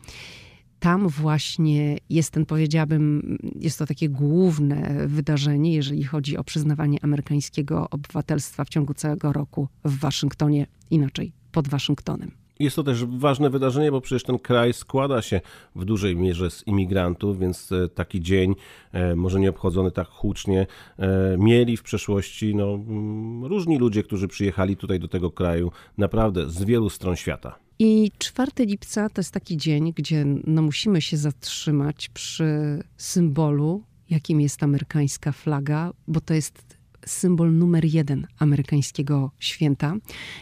tam 0.79 1.07
właśnie 1.07 1.98
jest 2.10 2.31
ten, 2.31 2.46
powiedziałabym, 2.46 3.38
jest 3.60 3.79
to 3.79 3.86
takie 3.86 4.10
główne 4.10 5.07
wydarzenie, 5.07 5.74
jeżeli 5.74 6.03
chodzi 6.03 6.38
o 6.38 6.43
przyznawanie 6.43 6.98
amerykańskiego 7.01 7.89
obywatelstwa 7.89 8.65
w 8.65 8.69
ciągu 8.69 8.93
całego 8.93 9.34
roku 9.34 9.67
w 9.86 10.00
Waszyngtonie, 10.00 10.67
inaczej 10.89 11.31
pod 11.51 11.67
Waszyngtonem. 11.67 12.31
Jest 12.60 12.75
to 12.75 12.84
też 12.84 13.05
ważne 13.05 13.50
wydarzenie, 13.50 13.91
bo 13.91 14.01
przecież 14.01 14.24
ten 14.24 14.39
kraj 14.39 14.74
składa 14.74 15.22
się 15.22 15.41
w 15.75 15.86
dużej 15.86 16.15
mierze 16.15 16.50
z 16.50 16.67
imigrantów, 16.67 17.39
więc 17.39 17.72
e, 17.72 17.89
taki 17.89 18.22
dzień, 18.22 18.55
e, 18.91 19.15
może 19.15 19.39
nie 19.39 19.50
obchodzony 19.50 19.91
tak 19.91 20.07
hucznie, 20.07 20.67
e, 20.98 21.38
mieli 21.38 21.77
w 21.77 21.84
przeszłości 21.84 22.55
no, 22.55 22.74
mm, 22.74 23.46
różni 23.46 23.77
ludzie, 23.77 24.03
którzy 24.03 24.27
przyjechali 24.27 24.77
tutaj 24.77 25.00
do 25.00 25.07
tego 25.07 25.31
kraju 25.31 25.72
naprawdę 25.98 26.50
z 26.50 26.63
wielu 26.63 26.89
stron 26.89 27.15
świata. 27.15 27.66
I 27.79 28.12
4 28.17 28.51
lipca 28.60 29.10
to 29.10 29.22
jest 29.22 29.31
taki 29.31 29.57
dzień, 29.57 29.93
gdzie 29.96 30.25
no, 30.48 30.62
musimy 30.62 31.01
się 31.01 31.17
zatrzymać 31.17 32.10
przy 32.10 32.84
symbolu, 32.98 33.84
jakim 34.10 34.41
jest 34.41 34.63
amerykańska 34.63 35.31
flaga, 35.31 35.93
bo 36.07 36.22
to 36.22 36.34
jest 36.34 36.77
symbol 37.05 37.53
numer 37.53 37.86
jeden 37.86 38.27
amerykańskiego 38.39 39.31
święta 39.39 39.96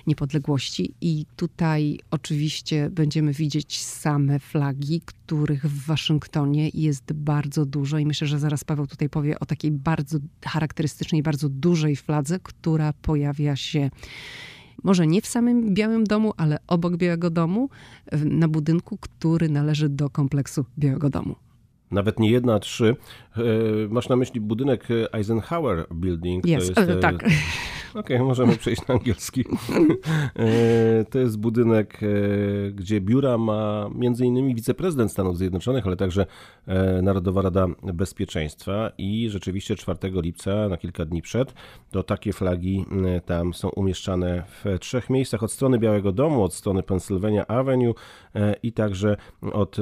niepodległości. 0.08 0.94
I 1.02 1.26
tutaj 1.36 2.00
oczywiście 2.12 2.90
będziemy 2.90 3.34
widzieć 3.34 3.84
same 3.84 4.40
flagi, 4.40 5.02
których 5.06 5.66
w 5.66 5.86
Waszyngtonie 5.86 6.70
jest 6.74 7.14
bardzo 7.14 7.66
dużo. 7.66 7.98
I 7.98 8.06
myślę, 8.06 8.28
że 8.28 8.40
zaraz 8.40 8.64
Paweł 8.64 8.88
tutaj 8.88 9.10
powie 9.10 9.40
o 9.40 9.46
takiej 9.46 9.72
bardzo 9.72 10.18
charakterystycznej, 10.46 11.24
bardzo 11.24 11.50
dużej 11.50 11.96
fladze, 11.96 12.40
która 12.40 12.94
pojawia 12.94 13.56
się 13.56 13.90
może 14.86 15.08
nie 15.08 15.22
w 15.22 15.28
samym 15.28 15.74
Białym 15.74 16.04
Domu, 16.04 16.34
ale 16.38 16.58
obok 16.68 16.98
Białego 16.98 17.30
Domu, 17.30 17.70
na 18.26 18.48
budynku, 18.48 18.98
który 18.98 19.50
należy 19.50 19.90
do 19.90 20.10
kompleksu 20.10 20.66
Białego 20.80 21.10
Domu 21.10 21.36
nawet 21.92 22.20
nie 22.20 22.32
jedna, 22.32 22.60
trzy. 22.60 22.96
E, 23.38 23.42
masz 23.90 24.10
na 24.10 24.16
myśli 24.16 24.42
budynek 24.42 24.88
Eisenhower 25.14 25.86
Building. 25.94 26.46
Yes, 26.46 26.50
to 26.74 26.82
jest, 26.82 26.92
e, 26.92 26.96
tak. 26.96 27.26
Okej, 27.96 28.18
okay, 28.18 28.28
możemy 28.28 28.58
przejść 28.62 28.88
na 28.88 28.96
angielski. 28.96 29.46
E, 30.36 31.06
to 31.06 31.20
jest 31.20 31.40
budynek, 31.40 32.00
gdzie 32.74 33.02
biura 33.02 33.38
ma 33.38 33.90
innymi 34.24 34.56
wiceprezydent 34.56 35.12
Stanów 35.12 35.38
Zjednoczonych, 35.38 35.88
ale 35.88 35.96
także 35.96 36.26
Narodowa 37.02 37.42
Rada 37.42 37.68
Bezpieczeństwa 37.94 38.92
i 38.98 39.30
rzeczywiście 39.30 39.76
4 39.76 39.98
lipca, 40.04 40.70
na 40.70 40.78
kilka 40.78 41.06
dni 41.06 41.22
przed, 41.22 41.54
to 41.92 42.04
takie 42.04 42.34
flagi 42.34 42.86
tam 43.26 43.54
są 43.54 43.70
umieszczane 43.70 44.44
w 44.48 44.80
trzech 44.80 45.10
miejscach 45.10 45.44
od 45.44 45.52
strony 45.52 45.80
Białego 45.80 46.12
Domu, 46.12 46.44
od 46.44 46.54
strony 46.54 46.84
Pennsylvania 46.84 47.48
Avenue 47.48 47.94
i 48.64 48.72
także 48.72 49.18
od 49.54 49.78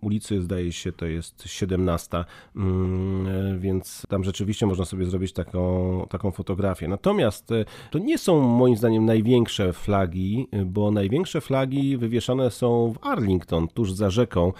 ulicy, 0.00 0.42
zdaje 0.42 0.72
się, 0.72 0.92
to 0.92 1.06
jest 1.06 1.42
17, 1.46 2.24
mm, 2.56 3.60
więc 3.60 4.02
tam 4.08 4.24
rzeczywiście 4.24 4.66
można 4.66 4.84
sobie 4.84 5.04
zrobić 5.04 5.32
taką, 5.32 6.06
taką 6.10 6.30
fotografię. 6.30 6.88
Natomiast 6.88 7.13
e, 7.20 7.64
to 7.90 7.98
nie 7.98 8.18
są 8.18 8.40
moim 8.40 8.76
zdaniem 8.76 9.04
największe 9.04 9.72
flagi, 9.72 10.48
bo 10.66 10.90
największe 10.90 11.40
flagi 11.40 11.96
wywieszane 11.96 12.50
są 12.50 12.92
w 12.92 13.06
Arlington, 13.06 13.68
tuż 13.68 13.92
za 13.92 14.10
rzeką 14.10 14.52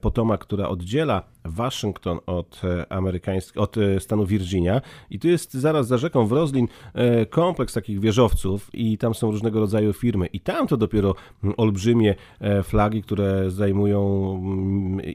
Potomac, 0.00 0.40
która 0.40 0.68
oddziela 0.68 1.22
Waszyngton 1.44 2.18
od, 2.26 2.60
e, 2.64 2.86
amerykańsk- 2.90 3.58
od 3.58 3.78
e, 3.78 4.00
stanu 4.00 4.26
Virginia 4.26 4.80
i 5.10 5.18
tu 5.18 5.28
jest 5.28 5.54
zaraz 5.54 5.86
za 5.86 5.98
rzeką 5.98 6.26
w 6.26 6.32
Roslin 6.32 6.68
e, 6.94 7.26
kompleks 7.26 7.74
takich 7.74 8.00
wieżowców 8.00 8.70
i 8.72 8.98
tam 8.98 9.14
są 9.14 9.30
różnego 9.30 9.60
rodzaju 9.60 9.92
firmy 9.92 10.26
i 10.26 10.40
tam 10.40 10.66
to 10.66 10.76
dopiero 10.76 11.14
olbrzymie 11.56 12.14
flagi, 12.62 13.02
które 13.02 13.50
zajmują 13.50 14.00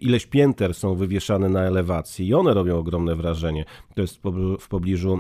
ileś 0.02 0.26
pięter 0.26 0.74
są 0.74 0.96
wywieszane 0.96 1.50
na 1.50 1.62
elewacji 1.62 2.28
i 2.28 2.34
one 2.34 2.54
robią 2.54 2.78
ogromne 2.78 3.16
wrażenie. 3.16 3.66
To 3.96 4.02
jest 4.02 4.22
w 4.60 4.68
pobliżu 4.68 5.20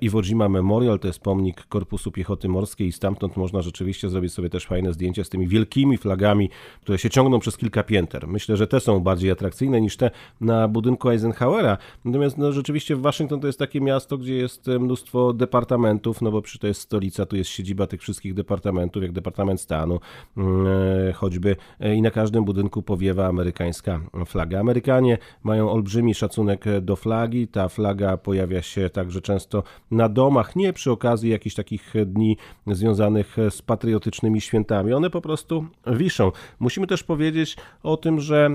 Iwo 0.00 0.22
Jima 0.22 0.48
Memorial, 0.48 0.98
to 0.98 1.06
jest 1.06 1.20
pomnik 1.20 1.66
Korpusu 1.66 2.12
Piechoty 2.12 2.48
Morskiej 2.48 2.88
i 2.88 2.92
stamtąd 2.92 3.36
można 3.36 3.62
rzeczywiście 3.62 4.08
zrobić 4.08 4.32
sobie 4.32 4.50
też 4.50 4.66
fajne 4.66 4.92
zdjęcia 4.92 5.24
z 5.24 5.28
tymi 5.28 5.48
wielkimi 5.48 5.98
flagami, 5.98 6.50
które 6.80 6.98
się 6.98 7.10
ciągną 7.10 7.38
przez 7.38 7.56
kilka 7.56 7.82
pięter. 7.82 8.28
Myślę, 8.28 8.56
że 8.56 8.66
te 8.66 8.80
są 8.80 9.00
bardziej 9.00 9.30
atrakcyjne 9.30 9.80
niż 9.80 9.96
te 9.96 10.10
na 10.40 10.68
budynku 10.68 11.10
Eisenhowera. 11.10 11.78
Natomiast 12.04 12.38
no, 12.38 12.52
rzeczywiście 12.52 12.96
Waszyngton 12.96 13.40
to 13.40 13.46
jest 13.46 13.58
takie 13.58 13.80
miasto, 13.80 14.18
gdzie 14.18 14.36
jest 14.36 14.68
e, 14.68 14.78
mnóstwo 14.78 15.32
departamentów, 15.32 16.22
no 16.22 16.30
bo 16.30 16.42
przy 16.42 16.58
to 16.58 16.66
jest 16.66 16.80
stolica, 16.80 17.26
tu 17.26 17.36
jest 17.36 17.50
siedziba 17.50 17.86
tych 17.86 18.00
wszystkich 18.00 18.34
departamentów, 18.34 19.02
jak 19.02 19.12
Departament 19.12 19.60
Stanu, 19.60 20.00
mm, 20.36 20.66
e, 21.08 21.12
choćby 21.12 21.56
e, 21.80 21.94
i 21.94 22.02
na 22.02 22.10
każdym 22.10 22.44
budynku 22.44 22.82
powiewa 22.82 23.26
amerykańska 23.26 24.00
flaga. 24.26 24.60
Amerykanie 24.60 25.18
mają 25.42 25.70
olbrzymi 25.70 26.14
szacunek 26.14 26.64
do 26.80 26.96
flagi, 26.96 27.48
ta 27.48 27.68
flaga 27.68 28.16
pojawia 28.16 28.62
się 28.62 28.90
także 28.90 29.20
często 29.52 29.62
na 29.90 30.08
domach, 30.08 30.56
nie 30.56 30.72
przy 30.72 30.90
okazji 30.90 31.30
jakichś 31.30 31.56
takich 31.56 31.94
dni 32.06 32.36
związanych 32.66 33.36
z 33.50 33.62
patriotycznymi 33.62 34.40
świętami, 34.40 34.92
one 34.92 35.10
po 35.10 35.20
prostu 35.20 35.66
wiszą. 35.86 36.32
Musimy 36.60 36.86
też 36.86 37.02
powiedzieć 37.02 37.56
o 37.82 37.96
tym, 37.96 38.20
że 38.20 38.50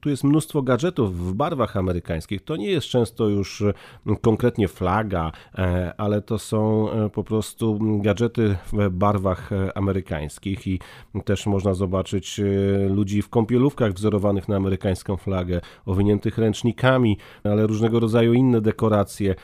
tu 0.00 0.10
jest 0.10 0.24
mnóstwo 0.24 0.62
gadżetów 0.62 1.18
w 1.18 1.32
barwach 1.34 1.76
amerykańskich. 1.76 2.44
To 2.44 2.56
nie 2.56 2.70
jest 2.70 2.86
często 2.86 3.28
już 3.28 3.62
e, 3.62 3.72
konkretnie 4.20 4.68
flaga, 4.68 5.32
e, 5.54 5.92
ale 5.96 6.22
to 6.22 6.38
są 6.38 6.90
e, 6.90 7.10
po 7.10 7.24
prostu 7.24 7.78
gadżety 7.80 8.56
w 8.72 8.88
barwach 8.90 9.50
amerykańskich 9.74 10.66
i 10.66 10.80
też 11.24 11.46
można 11.46 11.74
zobaczyć 11.74 12.40
ludzi 12.88 13.22
w 13.22 13.28
kąpielówkach 13.28 13.92
wzorowanych 13.92 14.48
na 14.48 14.56
amerykańską 14.56 15.16
flagę, 15.16 15.60
owiniętych 15.86 16.38
ręcznikami, 16.38 17.18
ale 17.44 17.66
różnego 17.66 18.00
rodzaju 18.00 18.32
inne 18.32 18.60
dekoracje. 18.60 19.34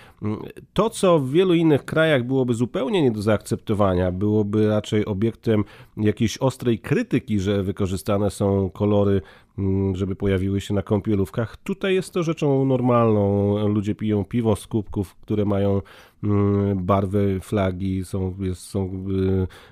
To, 0.73 0.91
co 0.91 1.19
w 1.19 1.31
wielu 1.31 1.55
innych 1.55 1.85
krajach 1.85 2.25
byłoby 2.25 2.55
zupełnie 2.55 3.03
nie 3.03 3.11
do 3.11 3.23
zaakceptowania, 3.23 4.13
byłoby 4.13 4.69
raczej 4.69 5.07
obiektem 5.07 5.65
jakiejś 5.97 6.39
ostrej 6.39 6.79
krytyki, 6.79 7.41
że 7.41 7.63
wykorzystane 7.63 8.31
są 8.31 8.71
kolory 8.71 9.23
Mm, 9.59 9.97
żeby 9.97 10.17
pojawiły 10.17 10.61
się 10.61 10.75
na 10.75 10.83
kąpielówkach. 10.83 11.57
Tutaj 11.57 11.95
jest 11.95 12.13
to 12.13 12.23
rzeczą 12.23 12.65
normalną. 12.65 13.69
Ludzie 13.69 13.95
piją 13.95 14.25
piwo 14.25 14.57
z 14.57 14.67
kubków, 14.67 15.15
które 15.15 15.45
mają 15.45 15.83
mm, 16.25 16.85
barwy 16.85 17.41
flagi, 17.43 18.05
są, 18.05 18.35
są 18.55 19.07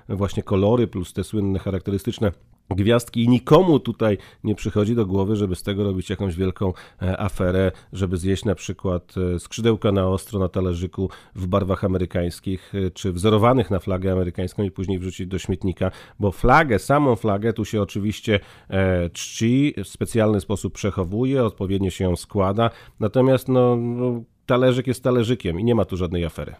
y, 0.09 0.15
właśnie 0.15 0.43
kolory 0.43 0.87
plus 0.87 1.13
te 1.13 1.23
słynne 1.23 1.59
charakterystyczne 1.59 2.31
gwiazdki 2.69 3.23
i 3.23 3.29
nikomu 3.29 3.79
tutaj 3.79 4.17
nie 4.43 4.55
przychodzi 4.55 4.95
do 4.95 5.05
głowy, 5.05 5.35
żeby 5.35 5.55
z 5.55 5.63
tego 5.63 5.83
robić 5.83 6.09
jakąś 6.09 6.35
wielką 6.35 6.73
e, 7.01 7.21
aferę, 7.21 7.71
żeby 7.93 8.17
zjeść 8.17 8.45
na 8.45 8.55
przykład 8.55 9.13
e, 9.35 9.39
skrzydełka 9.39 9.91
na 9.91 10.07
ostro 10.07 10.39
na 10.39 10.49
talerzyku 10.49 11.09
w 11.35 11.47
barwach 11.47 11.83
amerykańskich, 11.83 12.73
e, 12.75 12.91
czy 12.91 13.11
wzorowanych 13.11 13.71
na 13.71 13.79
flagę 13.79 14.11
amerykańską 14.11 14.63
i 14.63 14.71
później 14.71 14.99
wrzucić 14.99 15.27
do 15.27 15.39
śmietnika, 15.39 15.91
bo 16.19 16.31
flagę, 16.31 16.79
samą 16.79 17.15
flagę 17.15 17.53
tu 17.53 17.65
się 17.65 17.81
oczywiście 17.81 18.39
czci, 19.13 19.73
w 19.83 19.87
specjalny 19.87 20.41
sposób 20.41 20.73
przechowuje, 20.73 21.43
odpowiednio 21.43 21.89
się 21.89 22.03
ją 22.03 22.15
składa, 22.15 22.69
natomiast 22.99 23.47
no, 23.47 23.75
no 23.75 24.23
talerzyk 24.45 24.87
jest 24.87 25.03
talerzykiem 25.03 25.59
i 25.59 25.63
nie 25.63 25.75
ma 25.75 25.85
tu 25.85 25.97
żadnej 25.97 26.25
afery. 26.25 26.55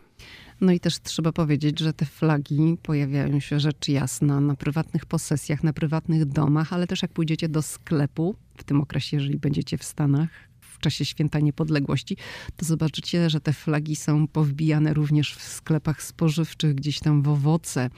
No 0.61 0.71
i 0.71 0.79
też 0.79 0.99
trzeba 0.99 1.31
powiedzieć, 1.31 1.79
że 1.79 1.93
te 1.93 2.05
flagi 2.05 2.77
pojawiają 2.83 3.39
się 3.39 3.59
rzecz 3.59 3.87
jasna 3.87 4.41
na 4.41 4.55
prywatnych 4.55 5.05
posesjach, 5.05 5.63
na 5.63 5.73
prywatnych 5.73 6.25
domach, 6.25 6.73
ale 6.73 6.87
też 6.87 7.01
jak 7.01 7.11
pójdziecie 7.11 7.49
do 7.49 7.61
sklepu, 7.61 8.35
w 8.57 8.63
tym 8.63 8.81
okresie, 8.81 9.17
jeżeli 9.17 9.37
będziecie 9.37 9.77
w 9.77 9.83
Stanach, 9.83 10.29
w 10.61 10.79
czasie 10.79 11.05
święta 11.05 11.39
niepodległości, 11.39 12.17
to 12.55 12.65
zobaczycie, 12.65 13.29
że 13.29 13.41
te 13.41 13.53
flagi 13.53 13.95
są 13.95 14.27
powbijane 14.27 14.93
również 14.93 15.35
w 15.35 15.43
sklepach 15.43 16.03
spożywczych, 16.03 16.75
gdzieś 16.75 16.99
tam 16.99 17.21
w 17.21 17.27
owoce. 17.27 17.89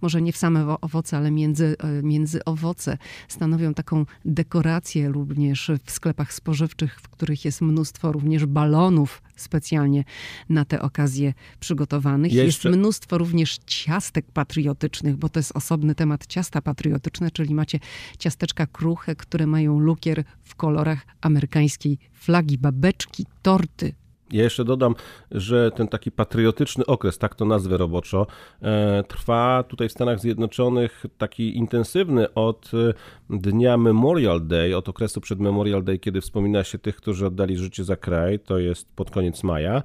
Może 0.00 0.22
nie 0.22 0.32
w 0.32 0.36
same 0.36 0.80
owoce, 0.80 1.16
ale 1.16 1.30
między, 1.30 1.76
e, 1.78 2.02
między 2.02 2.44
owoce. 2.44 2.98
Stanowią 3.28 3.74
taką 3.74 4.06
dekorację 4.24 5.08
również 5.08 5.70
w 5.84 5.90
sklepach 5.90 6.32
spożywczych, 6.32 7.00
w 7.00 7.08
których 7.08 7.44
jest 7.44 7.60
mnóstwo 7.60 8.12
również 8.12 8.46
balonów 8.46 9.22
specjalnie 9.36 10.04
na 10.48 10.64
te 10.64 10.82
okazje 10.82 11.34
przygotowanych. 11.60 12.32
Jeszcze... 12.32 12.68
Jest 12.68 12.78
mnóstwo 12.78 13.18
również 13.18 13.58
ciastek 13.66 14.26
patriotycznych, 14.32 15.16
bo 15.16 15.28
to 15.28 15.38
jest 15.38 15.56
osobny 15.56 15.94
temat 15.94 16.26
ciasta 16.26 16.62
patriotyczne, 16.62 17.30
czyli 17.30 17.54
macie 17.54 17.78
ciasteczka 18.18 18.66
kruche, 18.66 19.16
które 19.16 19.46
mają 19.46 19.78
lukier 19.78 20.24
w 20.42 20.54
kolorach 20.54 21.06
amerykańskiej 21.20 21.98
flagi, 22.12 22.58
babeczki, 22.58 23.26
torty, 23.42 23.94
ja 24.30 24.42
jeszcze 24.42 24.64
dodam, 24.64 24.94
że 25.30 25.70
ten 25.70 25.88
taki 25.88 26.10
patriotyczny 26.10 26.86
okres, 26.86 27.18
tak 27.18 27.34
to 27.34 27.44
nazwę 27.44 27.76
roboczo, 27.76 28.26
e, 28.62 29.04
trwa 29.08 29.64
tutaj 29.68 29.88
w 29.88 29.92
Stanach 29.92 30.20
Zjednoczonych 30.20 31.06
taki 31.18 31.56
intensywny 31.56 32.34
od 32.34 32.70
e, 32.74 32.94
dnia 33.38 33.76
Memorial 33.76 34.46
Day, 34.46 34.76
od 34.76 34.88
okresu 34.88 35.20
przed 35.20 35.40
Memorial 35.40 35.84
Day, 35.84 35.98
kiedy 35.98 36.20
wspomina 36.20 36.64
się 36.64 36.78
tych, 36.78 36.96
którzy 36.96 37.26
oddali 37.26 37.56
życie 37.56 37.84
za 37.84 37.96
kraj, 37.96 38.38
to 38.38 38.58
jest 38.58 38.88
pod 38.96 39.10
koniec 39.10 39.42
maja 39.42 39.82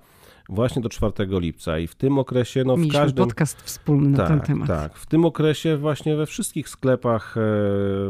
właśnie 0.50 0.82
do 0.82 0.89
4 0.89 1.13
lipca 1.29 1.79
i 1.79 1.88
w 1.88 1.96
tym 1.96 2.20
okresie, 2.20 2.63
no 2.63 2.75
w 2.75 2.79
Mieliśmy 2.79 3.00
każdym... 3.00 3.25
podcast 3.25 3.62
wspólny 3.62 4.18
tak, 4.18 4.29
na 4.29 4.36
ten 4.36 4.46
temat. 4.46 4.68
Tak, 4.68 4.96
w 4.96 5.06
tym 5.06 5.25
okresie 5.25 5.77
właśnie 5.77 6.15
we 6.15 6.25
wszystkich 6.25 6.70
sklepach 6.70 7.36
e, 7.38 7.41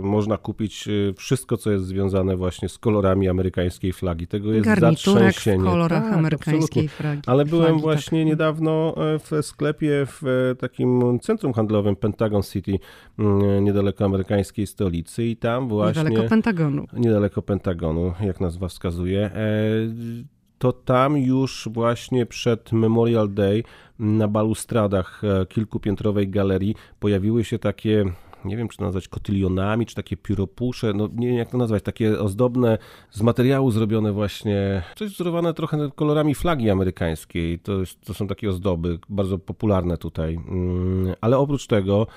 można 0.01 0.37
kupić 0.37 0.87
e, 0.87 0.91
wszystko, 1.13 1.57
co 1.57 1.71
jest 1.71 1.85
związane 1.85 2.35
właśnie 2.35 2.69
z 2.69 2.77
kolorami 2.77 3.29
amerykańskiej 3.29 3.93
flagi. 3.93 4.27
Tego 4.27 4.53
jest 4.53 4.65
Garniturek 4.65 5.23
zatrzęsienie. 5.23 5.63
w 5.63 5.65
kolorach 5.65 6.03
Tak, 6.03 6.13
amerykańskiej 6.13 6.87
flagi. 6.87 7.21
Ale 7.25 7.45
byłem 7.45 7.67
flagi, 7.67 7.81
właśnie 7.81 8.19
tak. 8.19 8.27
niedawno 8.27 8.95
e, 8.97 9.19
w 9.19 9.45
sklepie 9.45 10.05
w 10.05 10.55
takim 10.59 11.19
centrum 11.19 11.53
handlowym 11.53 11.95
Pentagon 11.95 12.43
City, 12.43 12.79
mm, 13.19 13.63
niedaleko 13.63 14.05
amerykańskiej 14.05 14.67
stolicy 14.67 15.25
i 15.25 15.35
tam 15.35 15.67
właśnie... 15.67 16.03
Niedaleko 16.03 16.29
Pentagonu. 16.29 16.85
niedaleko 16.93 17.41
Pentagonu, 17.41 18.13
jak 18.21 18.39
nazwa 18.39 18.67
wskazuje, 18.67 19.25
e, 19.25 20.38
to 20.59 20.71
tam 20.71 21.17
już 21.17 21.69
właśnie 21.71 22.25
przed 22.25 22.71
Memorial 22.71 23.33
Day 23.33 23.63
na 23.99 24.27
balustradach 24.27 25.21
e, 25.23 25.45
kilkupiętrowej 25.45 26.29
galerii 26.29 26.75
pojawiły 26.99 27.43
się 27.43 27.59
takie 27.59 28.05
nie 28.45 28.57
wiem, 28.57 28.67
czy 28.67 28.81
nazwać 28.81 29.07
kotylionami, 29.07 29.85
czy 29.85 29.95
takie 29.95 30.17
pióropusze, 30.17 30.93
no 30.93 31.09
nie 31.15 31.27
wiem 31.27 31.37
jak 31.37 31.51
to 31.51 31.57
nazwać, 31.57 31.83
takie 31.83 32.19
ozdobne, 32.19 32.77
z 33.11 33.21
materiału 33.21 33.71
zrobione 33.71 34.11
właśnie, 34.11 34.83
coś 34.95 35.09
wzorowane 35.13 35.53
trochę 35.53 35.89
kolorami 35.95 36.35
flagi 36.35 36.69
amerykańskiej. 36.69 37.59
To, 37.59 37.73
to 38.05 38.13
są 38.13 38.27
takie 38.27 38.49
ozdoby, 38.49 38.99
bardzo 39.09 39.37
popularne 39.37 39.97
tutaj. 39.97 40.35
Mm, 40.35 41.15
Ale 41.21 41.37
oprócz 41.37 41.67
tego 41.67 42.07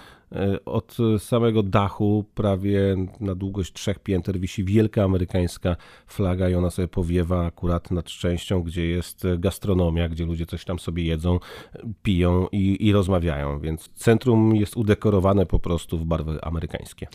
od 0.65 0.97
samego 1.19 1.63
dachu, 1.63 2.25
prawie 2.35 2.97
na 3.21 3.35
długość 3.35 3.73
trzech 3.73 3.99
pięter, 3.99 4.41
wisi 4.41 4.65
wielka 4.65 5.05
amerykańska 5.05 5.77
flaga 6.07 6.49
i 6.49 6.55
ona 6.55 6.71
sobie 6.71 6.89
powiewa 6.89 7.47
akurat 7.47 7.91
nad 7.91 8.07
częścią, 8.07 8.63
gdzie 8.63 8.87
jest 8.87 9.25
gastronomia, 9.39 10.09
gdzie 10.09 10.27
ludzie 10.27 10.47
coś 10.47 10.65
tam 10.65 10.79
sobie 10.79 11.03
jedzą, 11.03 11.39
piją 12.03 12.47
i, 12.53 12.87
i 12.87 12.93
rozmawiają, 12.93 13.61
więc 13.61 13.89
centrum 13.95 14.57
jest 14.57 14.77
udekorowane 14.77 15.47
po 15.47 15.59
prostu 15.59 15.99
w 15.99 16.05
barwy 16.05 16.39
amerykańskie. 16.43 17.07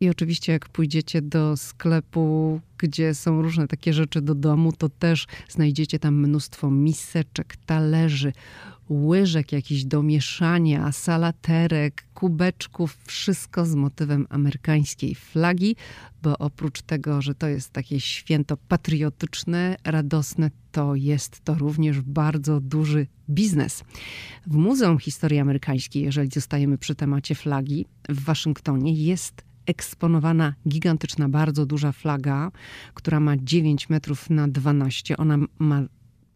I 0.00 0.08
oczywiście, 0.08 0.52
jak 0.52 0.68
pójdziecie 0.68 1.22
do 1.22 1.56
sklepu, 1.56 2.60
gdzie 2.78 3.14
są 3.14 3.42
różne 3.42 3.68
takie 3.68 3.92
rzeczy 3.92 4.20
do 4.20 4.34
domu, 4.34 4.72
to 4.72 4.88
też 4.88 5.26
znajdziecie 5.48 5.98
tam 5.98 6.14
mnóstwo 6.14 6.70
miseczek, 6.70 7.56
talerzy, 7.66 8.32
łyżek 8.90 9.52
jakichś 9.52 9.84
do 9.84 10.02
mieszania, 10.02 10.92
salaterek, 10.92 12.06
kubeczków, 12.14 12.98
wszystko 13.04 13.66
z 13.66 13.74
motywem 13.74 14.26
amerykańskiej 14.30 15.14
flagi, 15.14 15.76
bo 16.22 16.38
oprócz 16.38 16.82
tego, 16.82 17.22
że 17.22 17.34
to 17.34 17.48
jest 17.48 17.70
takie 17.70 18.00
święto 18.00 18.56
patriotyczne, 18.56 19.76
radosne, 19.84 20.50
to 20.72 20.94
jest 20.94 21.40
to 21.44 21.54
również 21.54 22.00
bardzo 22.00 22.60
duży 22.60 23.06
biznes. 23.30 23.84
W 24.46 24.56
Muzeum 24.56 24.98
Historii 24.98 25.38
Amerykańskiej, 25.38 26.02
jeżeli 26.02 26.30
zostajemy 26.30 26.78
przy 26.78 26.94
temacie 26.94 27.34
flagi, 27.34 27.86
w 28.08 28.24
Waszyngtonie 28.24 28.92
jest 28.92 29.46
eksponowana 29.66 30.54
gigantyczna, 30.68 31.28
bardzo 31.28 31.66
duża 31.66 31.92
flaga, 31.92 32.50
która 32.94 33.20
ma 33.20 33.36
9 33.36 33.88
metrów 33.88 34.30
na 34.30 34.48
12. 34.48 35.16
Ona 35.16 35.38
ma 35.58 35.82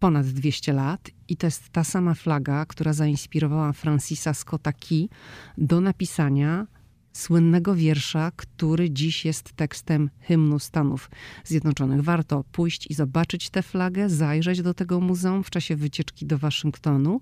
ponad 0.00 0.26
200 0.26 0.72
lat 0.72 1.10
i 1.28 1.36
to 1.36 1.46
jest 1.46 1.68
ta 1.68 1.84
sama 1.84 2.14
flaga, 2.14 2.66
która 2.66 2.92
zainspirowała 2.92 3.72
Francisa 3.72 4.34
Scotta 4.34 4.72
Key 4.72 5.08
do 5.58 5.80
napisania 5.80 6.66
słynnego 7.12 7.74
wiersza, 7.74 8.32
który 8.36 8.90
dziś 8.90 9.24
jest 9.24 9.52
tekstem 9.52 10.10
hymnu 10.20 10.58
Stanów 10.58 11.10
Zjednoczonych. 11.44 12.02
Warto 12.02 12.44
pójść 12.52 12.90
i 12.90 12.94
zobaczyć 12.94 13.50
tę 13.50 13.62
flagę, 13.62 14.08
zajrzeć 14.08 14.62
do 14.62 14.74
tego 14.74 15.00
muzeum 15.00 15.44
w 15.44 15.50
czasie 15.50 15.76
wycieczki 15.76 16.26
do 16.26 16.38
Waszyngtonu. 16.38 17.20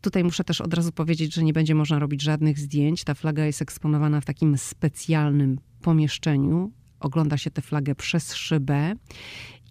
Tutaj 0.00 0.24
muszę 0.24 0.44
też 0.44 0.60
od 0.60 0.74
razu 0.74 0.92
powiedzieć, 0.92 1.34
że 1.34 1.44
nie 1.44 1.52
będzie 1.52 1.74
można 1.74 1.98
robić 1.98 2.22
żadnych 2.22 2.58
zdjęć. 2.58 3.04
Ta 3.04 3.14
flaga 3.14 3.44
jest 3.44 3.62
eksponowana 3.62 4.20
w 4.20 4.24
takim 4.24 4.58
specjalnym 4.58 5.58
pomieszczeniu. 5.82 6.72
Ogląda 7.00 7.38
się 7.38 7.50
tę 7.50 7.62
flagę 7.62 7.94
przez 7.94 8.34
szybę 8.34 8.94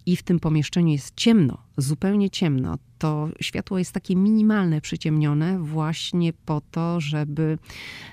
i 0.06 0.16
w 0.16 0.22
tym 0.22 0.40
pomieszczeniu 0.40 0.92
jest 0.92 1.14
ciemno, 1.16 1.58
zupełnie 1.76 2.30
ciemno. 2.30 2.78
To 2.98 3.28
światło 3.40 3.78
jest 3.78 3.92
takie 3.92 4.16
minimalne, 4.16 4.80
przyciemnione 4.80 5.58
właśnie 5.58 6.32
po 6.32 6.60
to, 6.70 7.00
żeby 7.00 7.58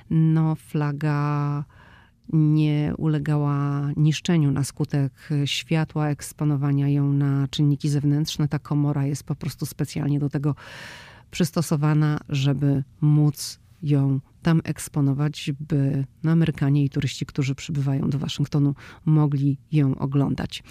no, 0.10 0.56
flaga 0.56 1.64
nie 2.34 2.94
ulegała 2.98 3.90
niszczeniu 3.98 4.52
na 4.52 4.64
skutek 4.64 5.30
światła, 5.46 6.10
eksponowania 6.10 6.90
ją 6.90 7.14
na 7.14 7.48
czynniki 7.48 7.90
zewnętrzne. 7.90 8.48
Ta 8.48 8.60
komora 8.60 9.06
jest 9.06 9.24
po 9.24 9.36
prostu 9.36 9.66
specjalnie 9.66 10.20
do 10.20 10.30
tego 10.30 10.56
przystosowana, 11.32 12.20
żeby 12.30 12.84
móc 13.02 13.60
ją 13.84 14.20
tam 14.42 14.62
eksponować, 14.64 15.52
by 15.60 16.06
Amerykanie 16.24 16.84
i 16.84 16.90
turyści, 16.90 17.26
którzy 17.26 17.56
przybywają 17.56 18.10
do 18.10 18.20
Waszyngtonu, 18.20 18.76
mogli 19.06 19.58
ją 19.72 19.96
oglądać. 19.96 20.64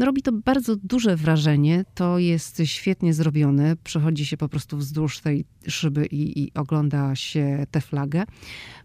Robi 0.00 0.22
to 0.22 0.32
bardzo 0.32 0.76
duże 0.76 1.16
wrażenie. 1.16 1.84
To 1.94 2.18
jest 2.18 2.62
świetnie 2.64 3.14
zrobione. 3.14 3.76
Przechodzi 3.84 4.26
się 4.26 4.36
po 4.36 4.48
prostu 4.48 4.76
wzdłuż 4.76 5.20
tej 5.20 5.44
szyby 5.68 6.06
i, 6.06 6.42
i, 6.42 6.54
ogląda 6.54 7.16
się 7.16 7.66
tę 7.70 7.80
flagę. 7.80 8.24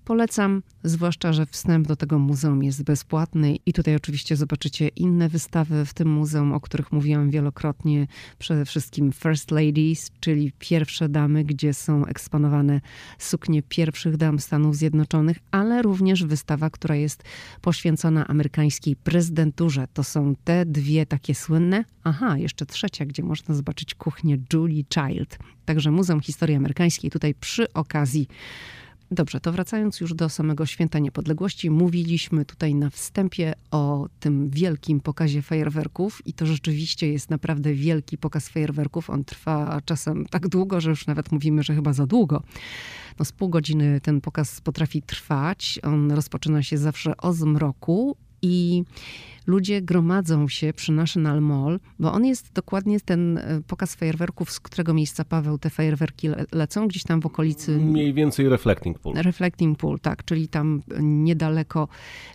Polecam, 0.07 0.61
zwłaszcza, 0.83 1.33
że 1.33 1.45
wstęp 1.45 1.87
do 1.87 1.95
tego 1.95 2.19
muzeum 2.19 2.63
jest 2.63 2.83
bezpłatny 2.83 3.55
i 3.65 3.73
tutaj 3.73 3.95
oczywiście 3.95 4.35
zobaczycie 4.35 4.87
inne 4.87 5.29
wystawy 5.29 5.85
w 5.85 5.93
tym 5.93 6.07
muzeum, 6.09 6.53
o 6.53 6.59
których 6.59 6.91
mówiłam 6.91 7.29
wielokrotnie. 7.29 8.07
Przede 8.39 8.65
wszystkim 8.65 9.11
First 9.11 9.51
Ladies, 9.51 10.11
czyli 10.19 10.51
pierwsze 10.59 11.09
damy, 11.09 11.43
gdzie 11.43 11.73
są 11.73 12.05
eksponowane 12.05 12.81
suknie 13.19 13.63
pierwszych 13.63 14.17
dam 14.17 14.39
Stanów 14.39 14.75
Zjednoczonych, 14.75 15.37
ale 15.51 15.81
również 15.81 16.23
wystawa, 16.23 16.69
która 16.69 16.95
jest 16.95 17.23
poświęcona 17.61 18.27
amerykańskiej 18.27 18.95
prezydenturze. 18.95 19.87
To 19.93 20.03
są 20.03 20.35
te 20.43 20.65
dwie 20.65 21.05
takie 21.05 21.35
słynne. 21.35 21.83
Aha, 22.03 22.37
jeszcze 22.37 22.65
trzecia, 22.65 23.05
gdzie 23.05 23.23
można 23.23 23.55
zobaczyć 23.55 23.95
kuchnię 23.95 24.37
Julie 24.53 24.83
Child. 24.93 25.37
Także 25.65 25.91
Muzeum 25.91 26.21
Historii 26.21 26.55
Amerykańskiej 26.55 27.11
tutaj 27.11 27.33
przy 27.35 27.73
okazji 27.73 28.27
Dobrze, 29.11 29.39
to 29.39 29.51
wracając 29.51 29.99
już 29.99 30.13
do 30.13 30.29
samego 30.29 30.65
Święta 30.65 30.99
Niepodległości, 30.99 31.69
mówiliśmy 31.69 32.45
tutaj 32.45 32.75
na 32.75 32.89
wstępie 32.89 33.53
o 33.71 34.07
tym 34.19 34.49
wielkim 34.49 34.99
pokazie 34.99 35.41
fajerwerków 35.41 36.27
i 36.27 36.33
to 36.33 36.45
rzeczywiście 36.45 37.11
jest 37.11 37.29
naprawdę 37.29 37.73
wielki 37.73 38.17
pokaz 38.17 38.49
fajerwerków. 38.49 39.09
On 39.09 39.23
trwa 39.23 39.81
czasem 39.85 40.25
tak 40.25 40.47
długo, 40.47 40.81
że 40.81 40.89
już 40.89 41.07
nawet 41.07 41.31
mówimy, 41.31 41.63
że 41.63 41.75
chyba 41.75 41.93
za 41.93 42.05
długo. 42.05 42.43
No 43.19 43.25
z 43.25 43.31
pół 43.31 43.49
godziny 43.49 44.01
ten 44.01 44.21
pokaz 44.21 44.61
potrafi 44.61 45.01
trwać. 45.01 45.79
On 45.83 46.11
rozpoczyna 46.11 46.63
się 46.63 46.77
zawsze 46.77 47.17
o 47.17 47.33
zmroku 47.33 48.17
i 48.41 48.83
ludzie 49.47 49.81
gromadzą 49.81 50.47
się 50.47 50.73
przy 50.73 50.91
National 50.91 51.41
Mall, 51.41 51.79
bo 51.99 52.13
on 52.13 52.25
jest 52.25 52.53
dokładnie 52.53 52.99
ten 52.99 53.37
e, 53.37 53.61
pokaz 53.67 53.95
fajerwerków, 53.95 54.51
z 54.51 54.59
którego 54.59 54.93
miejsca 54.93 55.25
Paweł 55.25 55.57
te 55.57 55.69
fajerwerki 55.69 56.27
le 56.27 56.45
lecą, 56.51 56.87
gdzieś 56.87 57.03
tam 57.03 57.21
w 57.21 57.25
okolicy. 57.25 57.77
Mniej 57.77 58.13
więcej 58.13 58.49
Reflecting 58.49 58.99
Pool. 58.99 59.15
Reflecting 59.15 59.77
Pool, 59.77 59.99
tak, 59.99 60.25
czyli 60.25 60.47
tam 60.47 60.81
niedaleko 60.99 61.87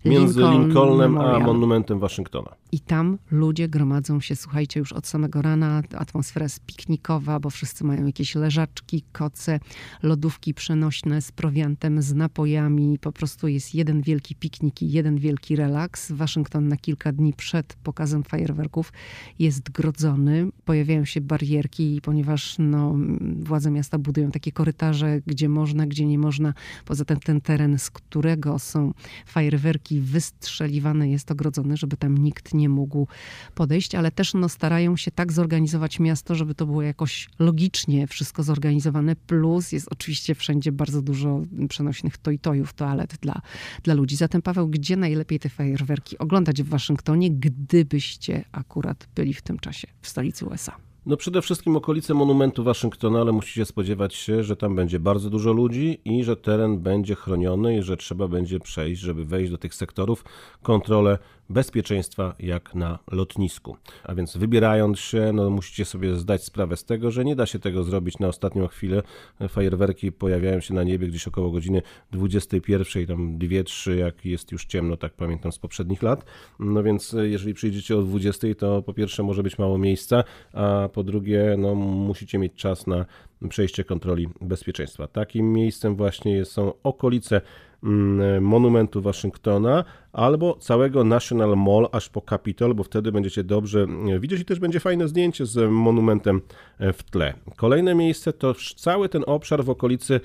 Między 0.04 0.40
Lincoln 0.40 0.64
Lincolnem 0.66 1.12
Memorial. 1.12 1.42
a 1.42 1.46
monumentem 1.46 1.98
Waszyngtona. 1.98 2.61
I 2.74 2.80
tam 2.80 3.18
ludzie 3.30 3.68
gromadzą 3.68 4.20
się, 4.20 4.36
słuchajcie, 4.36 4.80
już 4.80 4.92
od 4.92 5.06
samego 5.06 5.42
rana. 5.42 5.82
Atmosfera 5.96 6.44
jest 6.44 6.60
piknikowa, 6.60 7.40
bo 7.40 7.50
wszyscy 7.50 7.84
mają 7.84 8.06
jakieś 8.06 8.34
leżaczki, 8.34 9.04
koce, 9.12 9.60
lodówki 10.02 10.54
przenośne 10.54 11.22
z 11.22 11.32
prowiantem, 11.32 12.02
z 12.02 12.14
napojami. 12.14 12.98
Po 12.98 13.12
prostu 13.12 13.48
jest 13.48 13.74
jeden 13.74 14.02
wielki 14.02 14.34
piknik 14.34 14.82
i 14.82 14.90
jeden 14.90 15.18
wielki 15.18 15.56
relaks. 15.56 16.12
Waszyngton 16.12 16.68
na 16.68 16.76
kilka 16.76 17.12
dni 17.12 17.32
przed 17.32 17.74
pokazem 17.74 18.22
fajerwerków 18.22 18.92
jest 19.38 19.70
grodzony. 19.70 20.48
Pojawiają 20.64 21.04
się 21.04 21.20
barierki, 21.20 22.00
ponieważ 22.02 22.56
no, 22.58 22.96
władze 23.42 23.70
miasta 23.70 23.98
budują 23.98 24.30
takie 24.30 24.52
korytarze, 24.52 25.20
gdzie 25.26 25.48
można, 25.48 25.86
gdzie 25.86 26.06
nie 26.06 26.18
można. 26.18 26.54
Poza 26.84 27.04
tym 27.04 27.20
ten 27.20 27.40
teren, 27.40 27.78
z 27.78 27.90
którego 27.90 28.58
są 28.58 28.92
fajerwerki 29.26 30.00
wystrzeliwane, 30.00 31.10
jest 31.10 31.30
ogrodzony, 31.30 31.76
żeby 31.76 31.96
tam 31.96 32.18
nikt 32.18 32.54
nie 32.54 32.61
mógł 32.68 33.06
podejść, 33.54 33.94
ale 33.94 34.10
też 34.10 34.34
no, 34.34 34.48
starają 34.48 34.96
się 34.96 35.10
tak 35.10 35.32
zorganizować 35.32 36.00
miasto, 36.00 36.34
żeby 36.34 36.54
to 36.54 36.66
było 36.66 36.82
jakoś 36.82 37.28
logicznie 37.38 38.06
wszystko 38.06 38.42
zorganizowane. 38.42 39.16
Plus 39.16 39.72
jest 39.72 39.88
oczywiście 39.90 40.34
wszędzie 40.34 40.72
bardzo 40.72 41.02
dużo 41.02 41.40
przenośnych 41.68 42.18
tojtojów, 42.18 42.72
toalet 42.72 43.16
dla, 43.20 43.40
dla 43.82 43.94
ludzi. 43.94 44.16
Zatem 44.16 44.42
Paweł, 44.42 44.68
gdzie 44.68 44.96
najlepiej 44.96 45.38
te 45.38 45.48
fajerwerki 45.48 46.18
oglądać 46.18 46.62
w 46.62 46.68
Waszyngtonie, 46.68 47.30
gdybyście 47.30 48.44
akurat 48.52 49.08
byli 49.14 49.34
w 49.34 49.42
tym 49.42 49.58
czasie 49.58 49.88
w 50.00 50.08
stolicy 50.08 50.46
USA? 50.46 50.91
No 51.06 51.16
przede 51.16 51.42
wszystkim 51.42 51.76
okolice 51.76 52.14
monumentu 52.14 52.64
Waszyngtona, 52.64 53.20
ale 53.20 53.32
musicie 53.32 53.64
spodziewać 53.64 54.14
się, 54.14 54.44
że 54.44 54.56
tam 54.56 54.76
będzie 54.76 55.00
bardzo 55.00 55.30
dużo 55.30 55.52
ludzi 55.52 56.00
i 56.04 56.24
że 56.24 56.36
teren 56.36 56.78
będzie 56.78 57.14
chroniony 57.14 57.78
i 57.78 57.82
że 57.82 57.96
trzeba 57.96 58.28
będzie 58.28 58.60
przejść, 58.60 59.00
żeby 59.00 59.24
wejść 59.24 59.50
do 59.50 59.58
tych 59.58 59.74
sektorów, 59.74 60.24
kontrolę 60.62 61.18
bezpieczeństwa 61.50 62.34
jak 62.38 62.74
na 62.74 62.98
lotnisku. 63.12 63.76
A 64.04 64.14
więc 64.14 64.36
wybierając 64.36 64.98
się, 64.98 65.32
no 65.34 65.50
musicie 65.50 65.84
sobie 65.84 66.16
zdać 66.16 66.44
sprawę 66.44 66.76
z 66.76 66.84
tego, 66.84 67.10
że 67.10 67.24
nie 67.24 67.36
da 67.36 67.46
się 67.46 67.58
tego 67.58 67.84
zrobić 67.84 68.18
na 68.18 68.28
ostatnią 68.28 68.66
chwilę. 68.66 69.02
Fajerwerki 69.48 70.12
pojawiają 70.12 70.60
się 70.60 70.74
na 70.74 70.82
niebie 70.82 71.08
gdzieś 71.08 71.28
około 71.28 71.50
godziny 71.50 71.82
21, 72.12 73.06
tam 73.06 73.38
2-3, 73.38 73.92
jak 73.92 74.24
jest 74.24 74.52
już 74.52 74.64
ciemno, 74.64 74.96
tak 74.96 75.12
pamiętam 75.12 75.52
z 75.52 75.58
poprzednich 75.58 76.02
lat. 76.02 76.24
No 76.58 76.82
więc 76.82 77.16
jeżeli 77.22 77.54
przyjdziecie 77.54 77.96
o 77.96 78.02
20, 78.02 78.46
to 78.58 78.82
po 78.82 78.94
pierwsze 78.94 79.22
może 79.22 79.42
być 79.42 79.58
mało 79.58 79.78
miejsca, 79.78 80.24
a 80.52 80.88
po 80.92 81.04
drugie, 81.04 81.54
no 81.58 81.74
musicie 81.74 82.38
mieć 82.38 82.54
czas 82.54 82.86
na 82.86 83.04
przejście 83.48 83.84
kontroli 83.84 84.28
bezpieczeństwa. 84.40 85.06
Takim 85.06 85.52
miejscem 85.52 85.96
właśnie 85.96 86.44
są 86.44 86.72
okolice 86.82 87.40
mm, 87.84 88.44
monumentu 88.44 89.02
Waszyngtona 89.02 89.84
albo 90.12 90.56
całego 90.56 91.04
National 91.04 91.56
Mall 91.56 91.88
aż 91.92 92.08
po 92.08 92.22
Capitol, 92.30 92.74
bo 92.74 92.82
wtedy 92.82 93.12
będziecie 93.12 93.44
dobrze 93.44 93.86
widzieć 94.20 94.40
i 94.40 94.44
też 94.44 94.58
będzie 94.58 94.80
fajne 94.80 95.08
zdjęcie 95.08 95.46
z 95.46 95.70
monumentem 95.70 96.40
w 96.80 97.02
tle. 97.10 97.34
Kolejne 97.56 97.94
miejsce 97.94 98.32
to 98.32 98.54
cały 98.76 99.08
ten 99.08 99.24
obszar 99.26 99.64
w 99.64 99.70
okolicy 99.70 100.20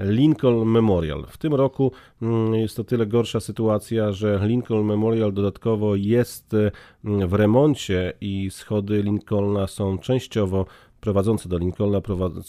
Lincoln 0.00 0.68
Memorial. 0.68 1.24
W 1.28 1.38
tym 1.38 1.54
roku 1.54 1.92
mm, 2.22 2.54
jest 2.54 2.76
to 2.76 2.84
tyle 2.84 3.06
gorsza 3.06 3.40
sytuacja, 3.40 4.12
że 4.12 4.40
Lincoln 4.42 4.86
Memorial 4.86 5.32
dodatkowo 5.32 5.96
jest 5.96 6.54
mm, 7.04 7.28
w 7.28 7.32
remoncie 7.32 8.12
i 8.20 8.50
schody 8.50 9.02
Lincolna 9.02 9.66
są 9.66 9.98
częściowo 9.98 10.66
prowadzące 11.00 11.48
do 11.48 11.58
Lincolna 11.58 12.00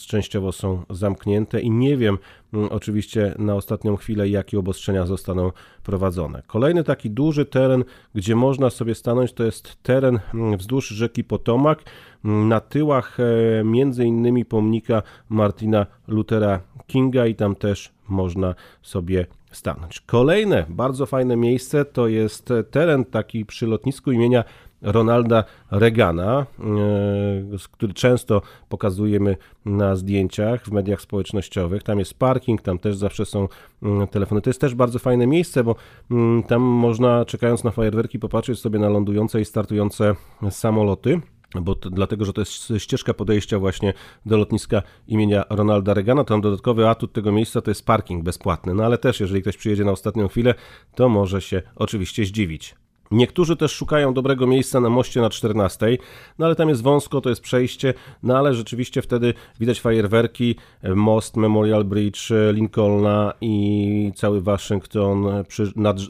częściowo 0.06 0.52
są 0.52 0.82
zamknięte 0.90 1.60
i 1.60 1.70
nie 1.70 1.96
wiem 1.96 2.18
mm, 2.52 2.68
oczywiście 2.72 3.34
na 3.38 3.54
ostatnią 3.54 3.96
chwilę, 3.96 4.28
jakie 4.28 4.58
obostrzenia 4.58 5.06
zostaną 5.06 5.52
prowadzone. 5.82 6.42
Kolejny 6.46 6.84
taki 6.84 7.10
duży 7.10 7.44
teren, 7.46 7.84
gdzie 8.14 8.36
można 8.36 8.70
sobie 8.70 8.94
stanąć, 8.94 9.32
to 9.32 9.44
jest 9.44 9.82
teren 9.82 10.20
wzdłuż 10.58 10.88
rzeki 10.88 11.24
Potomak, 11.24 11.82
na 12.24 12.60
tyłach 12.60 13.18
e, 13.20 13.64
między 13.64 14.04
innymi 14.04 14.44
pomnika 14.44 15.02
Martina 15.28 15.86
Luthera 16.08 16.60
Kinga 16.86 17.26
i 17.26 17.34
tam 17.34 17.56
też 17.56 17.92
można 18.08 18.54
sobie 18.82 19.26
stanąć. 19.52 20.00
Kolejne 20.00 20.66
bardzo 20.68 21.06
fajne 21.06 21.36
miejsce 21.36 21.84
to 21.84 22.08
jest 22.08 22.48
teren 22.70 23.04
taki 23.04 23.46
przy 23.46 23.66
lotnisku 23.66 24.12
imienia 24.12 24.44
Ronalda 24.82 25.44
Reagana, 25.70 26.46
e, 26.60 27.58
który 27.72 27.94
często 27.94 28.42
pokazujemy 28.68 29.36
na 29.64 29.96
zdjęciach 29.96 30.64
w 30.64 30.72
mediach 30.72 31.00
społecznościowych. 31.00 31.82
Tam 31.82 31.98
jest 31.98 32.14
parking, 32.14 32.62
tam 32.62 32.78
też 32.78 32.96
zawsze 32.96 33.26
są 33.26 33.48
mm, 33.82 34.08
telefony. 34.08 34.40
To 34.40 34.50
jest 34.50 34.60
też 34.60 34.74
bardzo 34.74 34.98
fajne 34.98 35.26
miejsce, 35.26 35.64
bo 35.64 35.74
mm, 36.10 36.42
tam 36.42 36.62
można, 36.62 37.24
czekając 37.24 37.64
na 37.64 37.70
fajerwerki, 37.70 38.18
popatrzeć 38.18 38.58
sobie 38.58 38.78
na 38.78 38.88
lądujące 38.88 39.40
i 39.40 39.44
startujące 39.44 40.14
samoloty 40.50 41.20
bo 41.60 41.74
to, 41.74 41.90
dlatego, 41.90 42.24
że 42.24 42.32
to 42.32 42.40
jest 42.40 42.72
ścieżka 42.78 43.14
podejścia 43.14 43.58
właśnie 43.58 43.94
do 44.26 44.36
lotniska 44.36 44.82
imienia 45.08 45.44
Ronalda 45.50 45.94
Reagana. 45.94 46.24
Tam 46.24 46.40
dodatkowy 46.40 46.88
atut 46.88 47.12
tego 47.12 47.32
miejsca 47.32 47.60
to 47.60 47.70
jest 47.70 47.86
parking 47.86 48.24
bezpłatny. 48.24 48.74
No 48.74 48.84
ale 48.84 48.98
też, 48.98 49.20
jeżeli 49.20 49.42
ktoś 49.42 49.56
przyjedzie 49.56 49.84
na 49.84 49.92
ostatnią 49.92 50.28
chwilę, 50.28 50.54
to 50.94 51.08
może 51.08 51.40
się 51.40 51.62
oczywiście 51.76 52.24
zdziwić. 52.24 52.74
Niektórzy 53.12 53.56
też 53.56 53.72
szukają 53.72 54.14
dobrego 54.14 54.46
miejsca 54.46 54.80
na 54.80 54.90
moście 54.90 55.20
na 55.20 55.30
14, 55.30 55.98
no 56.38 56.46
ale 56.46 56.54
tam 56.54 56.68
jest 56.68 56.82
wąsko, 56.82 57.20
to 57.20 57.28
jest 57.28 57.42
przejście, 57.42 57.94
no 58.22 58.38
ale 58.38 58.54
rzeczywiście 58.54 59.02
wtedy 59.02 59.34
widać 59.60 59.80
fajerwerki, 59.80 60.56
most 60.94 61.36
Memorial 61.36 61.84
Bridge, 61.84 62.28
Lincolna 62.52 63.32
i 63.40 64.12
cały 64.16 64.40
Waszyngton, 64.40 65.44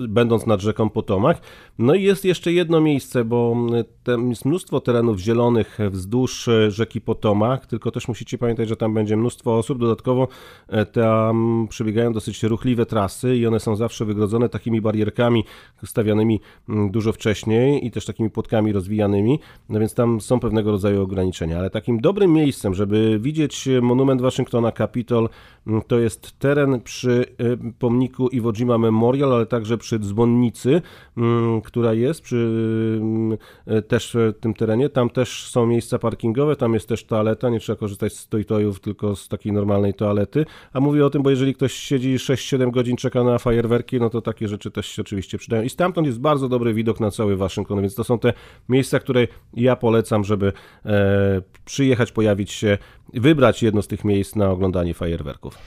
będąc 0.08 0.46
nad 0.46 0.60
rzeką 0.60 0.90
Potomac. 0.90 1.38
No 1.78 1.94
i 1.94 2.02
jest 2.02 2.24
jeszcze 2.24 2.52
jedno 2.52 2.80
miejsce, 2.80 3.24
bo 3.24 3.56
tam 4.04 4.30
jest 4.30 4.44
mnóstwo 4.44 4.80
terenów 4.80 5.18
zielonych 5.18 5.78
wzdłuż 5.90 6.48
rzeki 6.68 7.00
Potomac, 7.00 7.66
tylko 7.66 7.90
też 7.90 8.08
musicie 8.08 8.38
pamiętać, 8.38 8.68
że 8.68 8.76
tam 8.76 8.94
będzie 8.94 9.16
mnóstwo 9.16 9.58
osób. 9.58 9.78
Dodatkowo 9.78 10.28
e, 10.68 10.86
tam 10.86 11.66
przebiegają 11.70 12.12
dosyć 12.12 12.42
ruchliwe 12.42 12.86
trasy 12.86 13.36
i 13.36 13.46
one 13.46 13.60
są 13.60 13.76
zawsze 13.76 14.04
wygrodzone 14.04 14.48
takimi 14.48 14.80
barierkami 14.80 15.44
stawianymi 15.84 16.40
dużo 16.92 17.12
wcześniej 17.12 17.87
i 17.87 17.90
też 17.90 18.07
takimi 18.07 18.31
płotkami 18.31 18.72
rozwijanymi, 18.72 19.38
no 19.68 19.81
więc 19.81 19.94
tam 19.94 20.20
są 20.20 20.40
pewnego 20.40 20.70
rodzaju 20.70 21.02
ograniczenia, 21.02 21.59
ale 21.59 21.70
takim 21.70 22.00
dobrym 22.00 22.33
miejscem, 22.33 22.74
żeby 22.74 23.18
widzieć 23.20 23.68
monument 23.83 24.20
Waszyngtona 24.20 24.72
Capitol, 24.72 25.28
mm, 25.66 25.83
to 25.87 25.98
jest 25.98 26.38
teren 26.38 26.81
przy 26.81 27.24
y, 27.40 27.59
pomniku 27.78 28.28
Iwo 28.28 28.52
Jima 28.52 28.78
Memorial, 28.78 29.33
ale 29.33 29.46
także 29.46 29.78
przy 29.78 29.98
dzwonnicy, 29.98 30.83
mm, 31.16 31.61
która 31.61 31.94
jest 31.94 32.20
przy 32.20 32.48
mm, 33.00 33.38
y, 33.78 33.83
też 33.83 34.16
tym 34.40 34.55
terenie. 34.55 34.88
Tam 34.88 35.11
też 35.11 35.48
są 35.48 35.66
miejsca 35.66 35.98
parkingowe, 35.98 36.57
tam 36.57 36.74
jest 36.74 36.88
też 36.88 37.05
toaleta, 37.05 37.50
nie 37.50 37.61
trzeba 37.61 37.76
korzystać 37.76 38.12
z 38.12 38.28
tojtojów, 38.28 38.81
tylko 38.81 39.16
z 39.16 39.28
takiej 39.28 39.52
normalnej 39.52 39.94
toalety. 39.94 40.44
A 40.72 40.81
mówię 40.81 41.07
o 41.07 41.11
tym, 41.11 41.22
bo 41.22 41.31
jeżeli 41.31 41.55
ktoś 41.55 41.72
siedzi 41.72 42.16
6-7 42.16 42.70
godzin, 42.70 42.96
czeka 42.96 43.24
na 43.24 43.38
fajerwerki, 43.38 44.00
no 44.00 44.11
to 44.11 44.20
takie 44.20 44.48
rzeczy 44.48 44.70
też 44.70 44.87
się 44.87 45.02
oczywiście 45.02 45.38
przydają. 45.38 45.62
I 45.62 45.70
stamtąd 45.70 46.07
jest 46.07 46.20
bardzo 46.20 46.48
dobry 46.48 46.74
widok 46.74 46.82
na 47.01 47.11
cały 47.11 47.37
Waszyngton, 47.37 47.81
więc 47.81 47.95
to 47.95 48.05
są 48.05 48.18
te 48.18 48.33
miejsca, 48.68 48.99
które 48.99 49.27
ja 49.55 49.77
polecam, 49.77 50.25
żeby 50.25 50.53
e, 50.87 51.42
przyjechać, 51.64 52.12
pojawić 52.12 52.53
się, 52.53 52.79
wybrać 53.14 53.62
jedno 53.62 53.83
z 53.83 53.87
tych 53.87 54.05
miejsc 54.05 54.37
na 54.37 54.51
oglądanie 54.51 54.95
fajerwerków. 54.95 55.59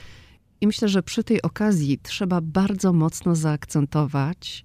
I 0.60 0.66
myślę, 0.66 0.88
że 0.88 1.02
przy 1.02 1.24
tej 1.24 1.42
okazji 1.42 1.98
trzeba 2.02 2.40
bardzo 2.40 2.92
mocno 2.92 3.34
zaakcentować, 3.34 4.64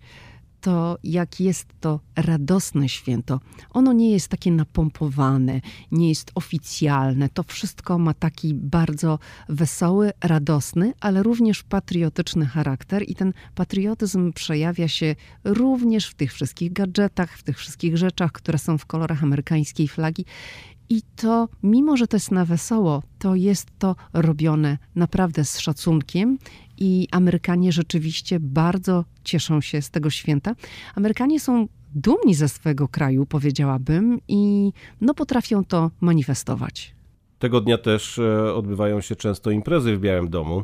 to, 0.61 0.97
jak 1.03 1.39
jest 1.39 1.67
to 1.79 1.99
radosne 2.15 2.89
święto. 2.89 3.39
Ono 3.69 3.93
nie 3.93 4.11
jest 4.11 4.27
takie 4.27 4.51
napompowane, 4.51 5.61
nie 5.91 6.09
jest 6.09 6.31
oficjalne. 6.35 7.29
To 7.29 7.43
wszystko 7.43 7.99
ma 7.99 8.13
taki 8.13 8.53
bardzo 8.53 9.19
wesoły, 9.49 10.11
radosny, 10.23 10.93
ale 10.99 11.23
również 11.23 11.63
patriotyczny 11.63 12.45
charakter 12.45 13.03
i 13.07 13.15
ten 13.15 13.33
patriotyzm 13.55 14.33
przejawia 14.33 14.87
się 14.87 15.15
również 15.43 16.07
w 16.07 16.15
tych 16.15 16.33
wszystkich 16.33 16.73
gadżetach, 16.73 17.37
w 17.37 17.43
tych 17.43 17.57
wszystkich 17.57 17.97
rzeczach, 17.97 18.31
które 18.31 18.57
są 18.57 18.77
w 18.77 18.85
kolorach 18.85 19.23
amerykańskiej 19.23 19.87
flagi. 19.87 20.25
I 20.89 21.01
to, 21.15 21.49
mimo 21.63 21.97
że 21.97 22.07
to 22.07 22.15
jest 22.15 22.31
na 22.31 22.45
wesoło, 22.45 23.03
to 23.19 23.35
jest 23.35 23.67
to 23.79 23.95
robione 24.13 24.77
naprawdę 24.95 25.45
z 25.45 25.59
szacunkiem 25.59 26.37
i 26.81 27.07
Amerykanie 27.11 27.71
rzeczywiście 27.71 28.39
bardzo 28.39 29.05
cieszą 29.23 29.61
się 29.61 29.81
z 29.81 29.89
tego 29.89 30.09
święta. 30.09 30.55
Amerykanie 30.95 31.39
są 31.39 31.67
dumni 31.95 32.35
ze 32.35 32.49
swojego 32.49 32.87
kraju, 32.87 33.25
powiedziałabym, 33.25 34.19
i 34.27 34.71
no 35.01 35.13
potrafią 35.13 35.65
to 35.65 35.91
manifestować. 36.01 36.95
Tego 37.39 37.61
dnia 37.61 37.77
też 37.77 38.19
e, 38.19 38.53
odbywają 38.53 39.01
się 39.01 39.15
często 39.15 39.51
imprezy 39.51 39.97
w 39.97 39.99
Białym 39.99 40.29
Domu 40.29 40.63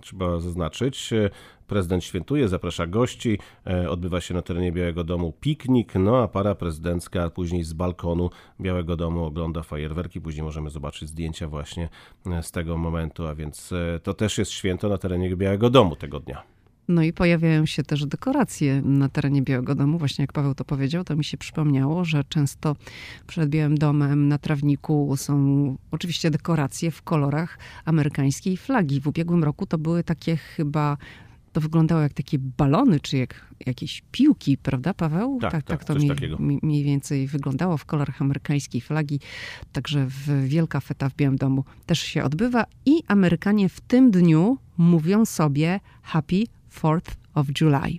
trzeba 0.00 0.40
zaznaczyć. 0.40 1.10
Prezydent 1.66 2.04
świętuje, 2.04 2.48
zaprasza 2.48 2.86
gości, 2.86 3.38
e, 3.66 3.90
odbywa 3.90 4.20
się 4.20 4.34
na 4.34 4.42
terenie 4.42 4.72
Białego 4.72 5.04
Domu 5.04 5.32
piknik, 5.40 5.94
no 5.94 6.22
a 6.22 6.28
para 6.28 6.54
prezydencka 6.54 7.30
później 7.30 7.64
z 7.64 7.72
balkonu 7.72 8.30
Białego 8.60 8.96
Domu 8.96 9.24
ogląda 9.24 9.62
fajerwerki. 9.62 10.20
Później 10.20 10.44
możemy 10.44 10.70
zobaczyć 10.70 11.08
zdjęcia 11.08 11.48
właśnie 11.48 11.88
e, 12.26 12.42
z 12.42 12.50
tego 12.50 12.76
momentu, 12.76 13.26
a 13.26 13.34
więc 13.34 13.72
e, 13.72 14.00
to 14.02 14.14
też 14.14 14.38
jest 14.38 14.50
święto 14.50 14.88
na 14.88 14.98
terenie 14.98 15.36
Białego 15.36 15.70
Domu 15.70 15.96
tego 15.96 16.20
dnia. 16.20 16.56
No 16.88 17.02
i 17.02 17.12
pojawiają 17.12 17.66
się 17.66 17.82
też 17.82 18.06
dekoracje 18.06 18.82
na 18.82 19.08
terenie 19.08 19.42
Białego 19.42 19.74
Domu. 19.74 19.98
Właśnie 19.98 20.22
jak 20.22 20.32
Paweł 20.32 20.54
to 20.54 20.64
powiedział, 20.64 21.04
to 21.04 21.16
mi 21.16 21.24
się 21.24 21.36
przypomniało, 21.36 22.04
że 22.04 22.24
często 22.24 22.76
przed 23.26 23.50
Białym 23.50 23.78
Domem 23.78 24.28
na 24.28 24.38
trawniku 24.38 25.14
są 25.16 25.76
oczywiście 25.90 26.30
dekoracje 26.30 26.90
w 26.90 27.02
kolorach 27.02 27.58
amerykańskiej 27.84 28.56
flagi. 28.56 29.00
W 29.00 29.06
ubiegłym 29.06 29.44
roku 29.44 29.66
to 29.66 29.78
były 29.78 30.04
takie 30.04 30.36
chyba 30.36 30.96
to 31.56 31.60
wyglądało 31.60 32.00
jak 32.02 32.12
takie 32.12 32.38
balony, 32.38 33.00
czy 33.00 33.16
jak 33.16 33.46
jakieś 33.66 34.02
piłki, 34.12 34.56
prawda, 34.56 34.94
Paweł? 34.94 35.38
Tak, 35.40 35.52
tak, 35.52 35.64
tak 35.64 35.84
to 35.84 35.94
mi, 36.38 36.58
mniej 36.62 36.84
więcej 36.84 37.26
wyglądało 37.26 37.76
w 37.76 37.84
kolorach 37.84 38.22
amerykańskiej 38.22 38.80
flagi. 38.80 39.20
Także 39.72 40.06
w 40.06 40.48
Wielka 40.48 40.80
Feta 40.80 41.08
w 41.08 41.14
Białym 41.14 41.36
Domu 41.36 41.64
też 41.86 41.98
się 41.98 42.24
odbywa 42.24 42.64
i 42.86 43.02
Amerykanie 43.08 43.68
w 43.68 43.80
tym 43.80 44.10
dniu 44.10 44.58
mówią 44.76 45.24
sobie 45.24 45.80
Happy 46.02 46.44
4th 46.74 47.14
of 47.34 47.46
July, 47.60 47.98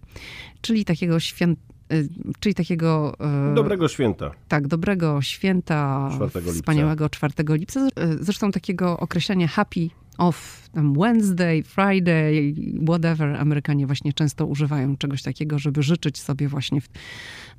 czyli 0.61 0.85
takiego 0.85 1.19
święta 1.19 1.61
y, 1.93 2.09
czyli 2.39 2.55
takiego... 2.55 3.17
Y, 3.51 3.55
dobrego 3.55 3.87
święta. 3.87 4.31
Tak, 4.47 4.67
dobrego 4.67 5.21
święta, 5.21 6.09
4 6.29 6.51
wspaniałego 6.51 7.09
4 7.09 7.33
lipca. 7.49 7.87
Zresztą 8.19 8.51
takiego 8.51 8.99
określenia 8.99 9.47
happy 9.47 9.89
off, 10.17 10.69
tam 10.71 10.93
Wednesday, 10.93 11.63
Friday, 11.63 12.53
whatever. 12.85 13.35
Amerykanie 13.35 13.87
właśnie 13.87 14.13
często 14.13 14.45
używają 14.45 14.97
czegoś 14.97 15.23
takiego, 15.23 15.59
żeby 15.59 15.83
życzyć 15.83 16.19
sobie 16.19 16.47
właśnie 16.47 16.81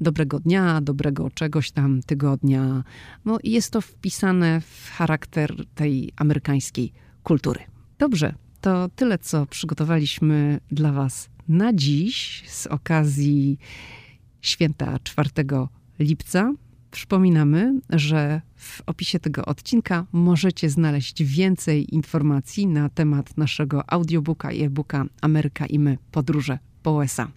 dobrego 0.00 0.40
dnia, 0.40 0.80
dobrego 0.80 1.30
czegoś 1.30 1.70
tam 1.70 2.00
tygodnia. 2.06 2.84
No 3.24 3.38
i 3.42 3.50
jest 3.50 3.70
to 3.72 3.80
wpisane 3.80 4.60
w 4.60 4.90
charakter 4.90 5.54
tej 5.74 6.12
amerykańskiej 6.16 6.92
kultury. 7.22 7.60
Dobrze, 7.98 8.34
to 8.60 8.88
tyle, 8.96 9.18
co 9.18 9.46
przygotowaliśmy 9.46 10.60
dla 10.70 10.92
Was 10.92 11.30
na 11.48 11.72
dziś 11.72 12.44
z 12.46 12.66
okazji 12.66 13.58
święta 14.40 14.98
4 15.02 15.30
lipca. 15.98 16.52
Przypominamy, 16.90 17.80
że 17.90 18.40
w 18.56 18.82
opisie 18.86 19.18
tego 19.20 19.44
odcinka 19.44 20.06
możecie 20.12 20.70
znaleźć 20.70 21.22
więcej 21.22 21.94
informacji 21.94 22.66
na 22.66 22.88
temat 22.88 23.36
naszego 23.36 23.90
audiobooka 23.90 24.52
i 24.52 24.62
e-booka 24.62 25.04
Ameryka 25.20 25.66
i 25.66 25.78
my 25.78 25.98
podróże 26.12 26.58
po 26.82 26.92
USA. 26.92 27.28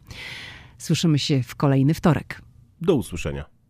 Słyszymy 0.78 1.20
się 1.20 1.44
w 1.44 1.56
kolejny 1.56 1.94
wtorek. 1.94 2.42
Do 2.82 2.96
usłyszenia. 2.96 3.61